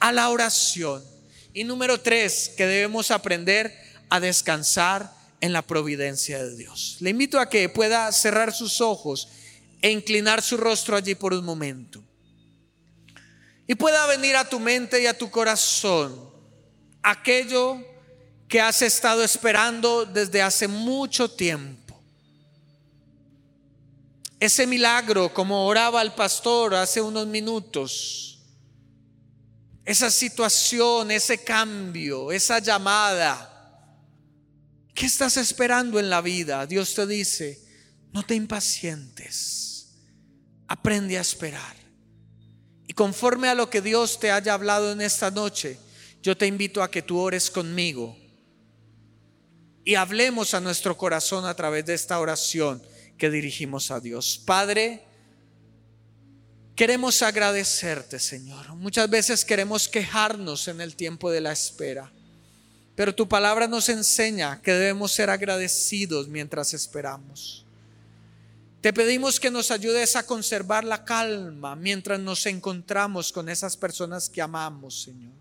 a 0.00 0.12
la 0.12 0.28
oración. 0.28 1.02
Y 1.54 1.64
número 1.64 2.00
tres, 2.00 2.50
que 2.56 2.66
debemos 2.66 3.10
aprender 3.10 3.74
a 4.10 4.20
descansar 4.20 5.10
en 5.40 5.52
la 5.52 5.62
providencia 5.62 6.42
de 6.42 6.56
Dios. 6.56 6.96
Le 7.00 7.10
invito 7.10 7.40
a 7.40 7.48
que 7.48 7.68
pueda 7.68 8.10
cerrar 8.12 8.52
sus 8.52 8.80
ojos 8.82 9.28
e 9.80 9.90
inclinar 9.90 10.42
su 10.42 10.56
rostro 10.56 10.96
allí 10.96 11.14
por 11.14 11.32
un 11.32 11.44
momento. 11.44 12.02
Y 13.66 13.74
pueda 13.74 14.06
venir 14.06 14.36
a 14.36 14.48
tu 14.48 14.58
mente 14.58 15.00
y 15.00 15.06
a 15.06 15.16
tu 15.16 15.30
corazón 15.30 16.32
aquello 17.02 17.78
que 18.48 18.60
has 18.60 18.82
estado 18.82 19.24
esperando 19.24 20.04
desde 20.04 20.42
hace 20.42 20.68
mucho 20.68 21.30
tiempo. 21.30 22.00
Ese 24.38 24.66
milagro, 24.66 25.32
como 25.32 25.66
oraba 25.66 26.02
el 26.02 26.12
pastor 26.12 26.74
hace 26.74 27.00
unos 27.00 27.26
minutos. 27.26 28.40
Esa 29.84 30.10
situación, 30.10 31.10
ese 31.10 31.42
cambio, 31.42 32.30
esa 32.30 32.58
llamada. 32.58 33.48
¿Qué 34.94 35.06
estás 35.06 35.36
esperando 35.36 35.98
en 35.98 36.10
la 36.10 36.20
vida? 36.20 36.66
Dios 36.66 36.94
te 36.94 37.06
dice, 37.06 37.60
no 38.12 38.22
te 38.22 38.34
impacientes. 38.34 39.94
Aprende 40.68 41.18
a 41.18 41.22
esperar. 41.22 41.81
Y 42.92 42.94
conforme 42.94 43.48
a 43.48 43.54
lo 43.54 43.70
que 43.70 43.80
Dios 43.80 44.20
te 44.20 44.30
haya 44.30 44.52
hablado 44.52 44.92
en 44.92 45.00
esta 45.00 45.30
noche, 45.30 45.78
yo 46.22 46.36
te 46.36 46.46
invito 46.46 46.82
a 46.82 46.90
que 46.90 47.00
tú 47.00 47.18
ores 47.18 47.50
conmigo 47.50 48.14
y 49.82 49.94
hablemos 49.94 50.52
a 50.52 50.60
nuestro 50.60 50.94
corazón 50.98 51.46
a 51.46 51.54
través 51.54 51.86
de 51.86 51.94
esta 51.94 52.20
oración 52.20 52.82
que 53.16 53.30
dirigimos 53.30 53.90
a 53.90 53.98
Dios. 53.98 54.42
Padre, 54.44 55.02
queremos 56.76 57.22
agradecerte, 57.22 58.18
Señor. 58.18 58.74
Muchas 58.74 59.08
veces 59.08 59.42
queremos 59.42 59.88
quejarnos 59.88 60.68
en 60.68 60.82
el 60.82 60.94
tiempo 60.94 61.30
de 61.30 61.40
la 61.40 61.52
espera, 61.52 62.12
pero 62.94 63.14
tu 63.14 63.26
palabra 63.26 63.66
nos 63.68 63.88
enseña 63.88 64.60
que 64.60 64.74
debemos 64.74 65.12
ser 65.12 65.30
agradecidos 65.30 66.28
mientras 66.28 66.74
esperamos. 66.74 67.64
Te 68.82 68.92
pedimos 68.92 69.38
que 69.38 69.48
nos 69.48 69.70
ayudes 69.70 70.16
a 70.16 70.26
conservar 70.26 70.82
la 70.82 71.04
calma 71.04 71.76
mientras 71.76 72.18
nos 72.18 72.44
encontramos 72.46 73.30
con 73.30 73.48
esas 73.48 73.76
personas 73.76 74.28
que 74.28 74.42
amamos, 74.42 75.02
Señor. 75.02 75.34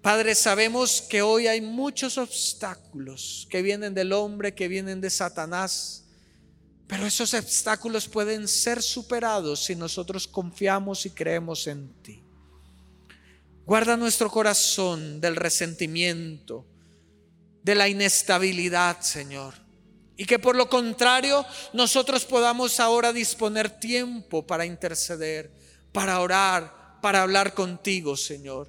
Padre, 0.00 0.34
sabemos 0.34 1.02
que 1.02 1.20
hoy 1.20 1.48
hay 1.48 1.60
muchos 1.60 2.16
obstáculos 2.16 3.46
que 3.50 3.60
vienen 3.60 3.92
del 3.92 4.14
hombre, 4.14 4.54
que 4.54 4.68
vienen 4.68 5.02
de 5.02 5.10
Satanás, 5.10 6.06
pero 6.86 7.04
esos 7.04 7.34
obstáculos 7.34 8.08
pueden 8.08 8.48
ser 8.48 8.82
superados 8.82 9.66
si 9.66 9.76
nosotros 9.76 10.26
confiamos 10.26 11.04
y 11.04 11.10
creemos 11.10 11.66
en 11.66 11.92
ti. 12.02 12.22
Guarda 13.66 13.98
nuestro 13.98 14.30
corazón 14.30 15.20
del 15.20 15.36
resentimiento, 15.36 16.64
de 17.62 17.74
la 17.74 17.86
inestabilidad, 17.86 19.02
Señor 19.02 19.67
y 20.18 20.26
que 20.26 20.40
por 20.40 20.56
lo 20.56 20.68
contrario 20.68 21.46
nosotros 21.72 22.24
podamos 22.24 22.80
ahora 22.80 23.12
disponer 23.12 23.70
tiempo 23.70 24.44
para 24.44 24.66
interceder, 24.66 25.48
para 25.92 26.18
orar, 26.18 26.98
para 27.00 27.22
hablar 27.22 27.54
contigo, 27.54 28.16
Señor. 28.16 28.68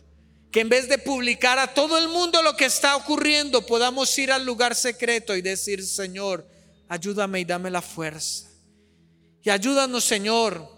Que 0.51 0.59
en 0.59 0.69
vez 0.69 0.87
de 0.87 0.99
publicar 0.99 1.57
a 1.57 1.73
todo 1.73 1.97
el 1.97 2.07
mundo 2.07 2.43
lo 2.43 2.55
que 2.55 2.65
está 2.65 2.95
ocurriendo, 2.95 3.65
podamos 3.65 4.15
ir 4.19 4.31
al 4.31 4.45
lugar 4.45 4.75
secreto 4.75 5.35
y 5.35 5.41
decir, 5.41 5.83
Señor, 5.83 6.47
ayúdame 6.87 7.39
y 7.39 7.45
dame 7.45 7.71
la 7.71 7.81
fuerza. 7.81 8.47
Y 9.41 9.49
ayúdanos, 9.49 10.03
Señor, 10.03 10.69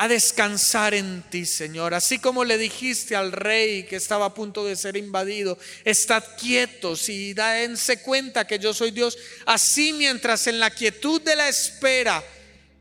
a 0.00 0.08
descansar 0.08 0.94
en 0.94 1.22
ti, 1.28 1.44
Señor. 1.44 1.92
Así 1.92 2.18
como 2.18 2.42
le 2.42 2.56
dijiste 2.56 3.14
al 3.14 3.32
rey 3.32 3.82
que 3.82 3.96
estaba 3.96 4.24
a 4.24 4.32
punto 4.32 4.64
de 4.64 4.74
ser 4.74 4.96
invadido, 4.96 5.58
estad 5.84 6.24
quietos 6.38 7.10
y 7.10 7.34
dense 7.34 8.00
cuenta 8.00 8.46
que 8.46 8.58
yo 8.58 8.72
soy 8.72 8.92
Dios. 8.92 9.18
Así 9.44 9.92
mientras 9.92 10.46
en 10.46 10.58
la 10.58 10.70
quietud 10.70 11.20
de 11.20 11.36
la 11.36 11.50
espera, 11.50 12.24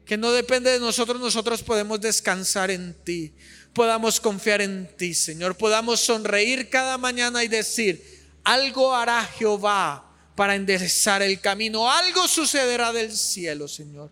que 0.06 0.16
no 0.16 0.32
depende 0.32 0.72
de 0.72 0.80
nosotros, 0.80 1.20
nosotros 1.20 1.62
podemos 1.62 2.00
descansar 2.00 2.72
en 2.72 2.94
ti. 3.04 3.34
podamos 3.74 4.22
confiar 4.22 4.62
en 4.62 4.88
ti, 4.96 5.14
Señor. 5.14 5.58
Podamos 5.58 6.00
sonreír 6.00 6.70
cada 6.70 6.98
mañana 6.98 7.44
y 7.44 7.50
decir, 7.50 8.02
algo 8.46 8.96
hará 8.96 9.26
Jehová 9.26 10.10
para 10.38 10.56
enderezar 10.56 11.22
el 11.22 11.42
camino. 11.42 11.92
Algo 11.92 12.30
sucederá 12.30 12.94
del 12.94 13.12
cielo, 13.12 13.68
Señor. 13.68 14.10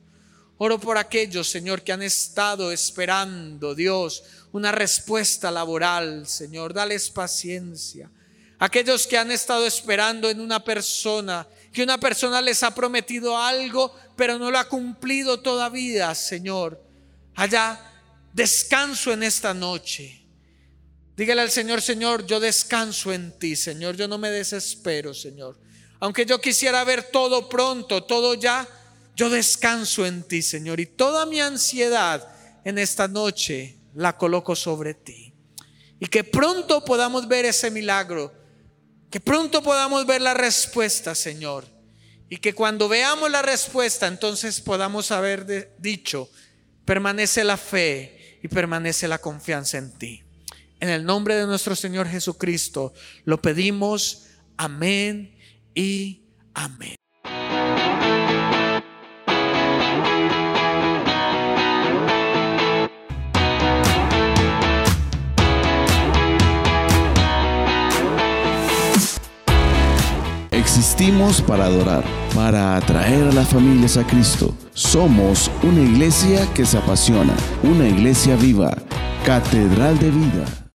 Oro 0.60 0.80
por 0.80 0.98
aquellos, 0.98 1.50
Señor, 1.50 1.84
que 1.84 1.91
han 1.91 2.02
estado 2.02 2.72
esperando, 2.72 3.76
Dios, 3.76 4.24
una 4.52 4.72
respuesta 4.72 5.52
laboral, 5.52 6.28
Señor. 6.28 6.74
Dales 6.74 7.10
paciencia. 7.10 8.10
Aquellos 8.60 9.06
que 9.06 9.17
han 9.17 9.30
estado 9.30 9.67
esperando 9.67 10.30
en 10.30 10.41
una 10.41 10.63
persona, 10.63 11.48
que 11.72 11.84
una 11.84 12.00
persona 12.00 12.41
les 12.41 12.63
ha 12.63 12.74
prometido 12.74 13.38
algo, 13.38 13.96
pero 14.15 14.39
no 14.39 14.50
lo 14.50 14.58
ha 14.58 14.67
cumplido 14.67 15.41
todavía, 15.41 16.15
Señor. 16.15 16.84
Allá 17.36 17.80
descanso 18.34 19.13
en 19.13 19.22
esta 19.22 19.54
noche. 19.54 20.24
Dígale 21.15 21.41
al 21.41 21.52
Señor, 21.52 21.82
Señor, 21.82 22.26
yo 22.26 22.39
descanso 22.39 23.13
en 23.13 23.38
ti, 23.38 23.56
Señor. 23.56 23.96
Yo 23.96 24.08
no 24.08 24.17
me 24.17 24.30
desespero, 24.32 25.13
Señor. 25.13 25.60
Aunque 26.00 26.26
yo 26.26 26.39
quisiera 26.39 26.84
ver 26.84 27.12
todo 27.12 27.50
pronto, 27.50 28.04
todo 28.04 28.36
ya, 28.36 28.67
yo 29.18 29.32
descanso 29.32 30.06
en 30.06 30.22
ti, 30.22 30.44
Señor. 30.44 30.80
Y 30.80 30.86
toda 30.86 31.26
mi 31.26 31.42
ansiedad 31.42 32.26
en 32.64 32.78
esta 32.78 33.08
noche 33.08 33.76
la 33.96 34.16
coloco 34.16 34.56
sobre 34.56 34.94
ti. 34.94 35.34
Y 36.00 36.06
que 36.06 36.24
pronto 36.24 36.86
podamos 36.86 37.28
ver 37.28 37.46
ese 37.46 37.72
milagro. 37.72 38.32
Que 39.10 39.20
pronto 39.20 39.64
podamos 39.64 40.06
ver 40.06 40.22
la 40.22 40.36
respuesta, 40.36 41.16
Señor. 41.16 41.66
Y 42.30 42.38
que 42.38 42.54
cuando 42.54 42.88
veamos 42.88 43.32
la 43.32 43.42
respuesta, 43.42 44.06
entonces 44.06 44.62
podamos 44.62 45.10
haber 45.10 45.76
dicho, 45.80 46.30
permanece 46.86 47.44
la 47.44 47.58
fe 47.58 48.40
y 48.44 48.48
permanece 48.48 49.08
la 49.08 49.18
confianza 49.18 49.80
en 49.80 49.98
ti. 49.98 50.24
En 50.80 50.90
el 50.90 51.04
nombre 51.04 51.36
de 51.36 51.48
nuestro 51.48 51.76
Señor 51.76 52.08
Jesucristo 52.08 52.94
lo 53.24 53.42
pedimos. 53.42 54.28
Amén 54.58 55.36
y 55.74 56.22
amén. 56.54 56.98
Existimos 70.68 71.42
para 71.42 71.64
adorar, 71.64 72.04
para 72.36 72.76
atraer 72.76 73.30
a 73.30 73.32
las 73.32 73.48
familias 73.48 73.96
a 73.96 74.06
Cristo. 74.06 74.54
Somos 74.74 75.50
una 75.64 75.80
iglesia 75.80 76.46
que 76.54 76.66
se 76.66 76.78
apasiona, 76.78 77.34
una 77.64 77.88
iglesia 77.88 78.36
viva, 78.36 78.78
catedral 79.26 79.98
de 79.98 80.12
vida. 80.12 80.58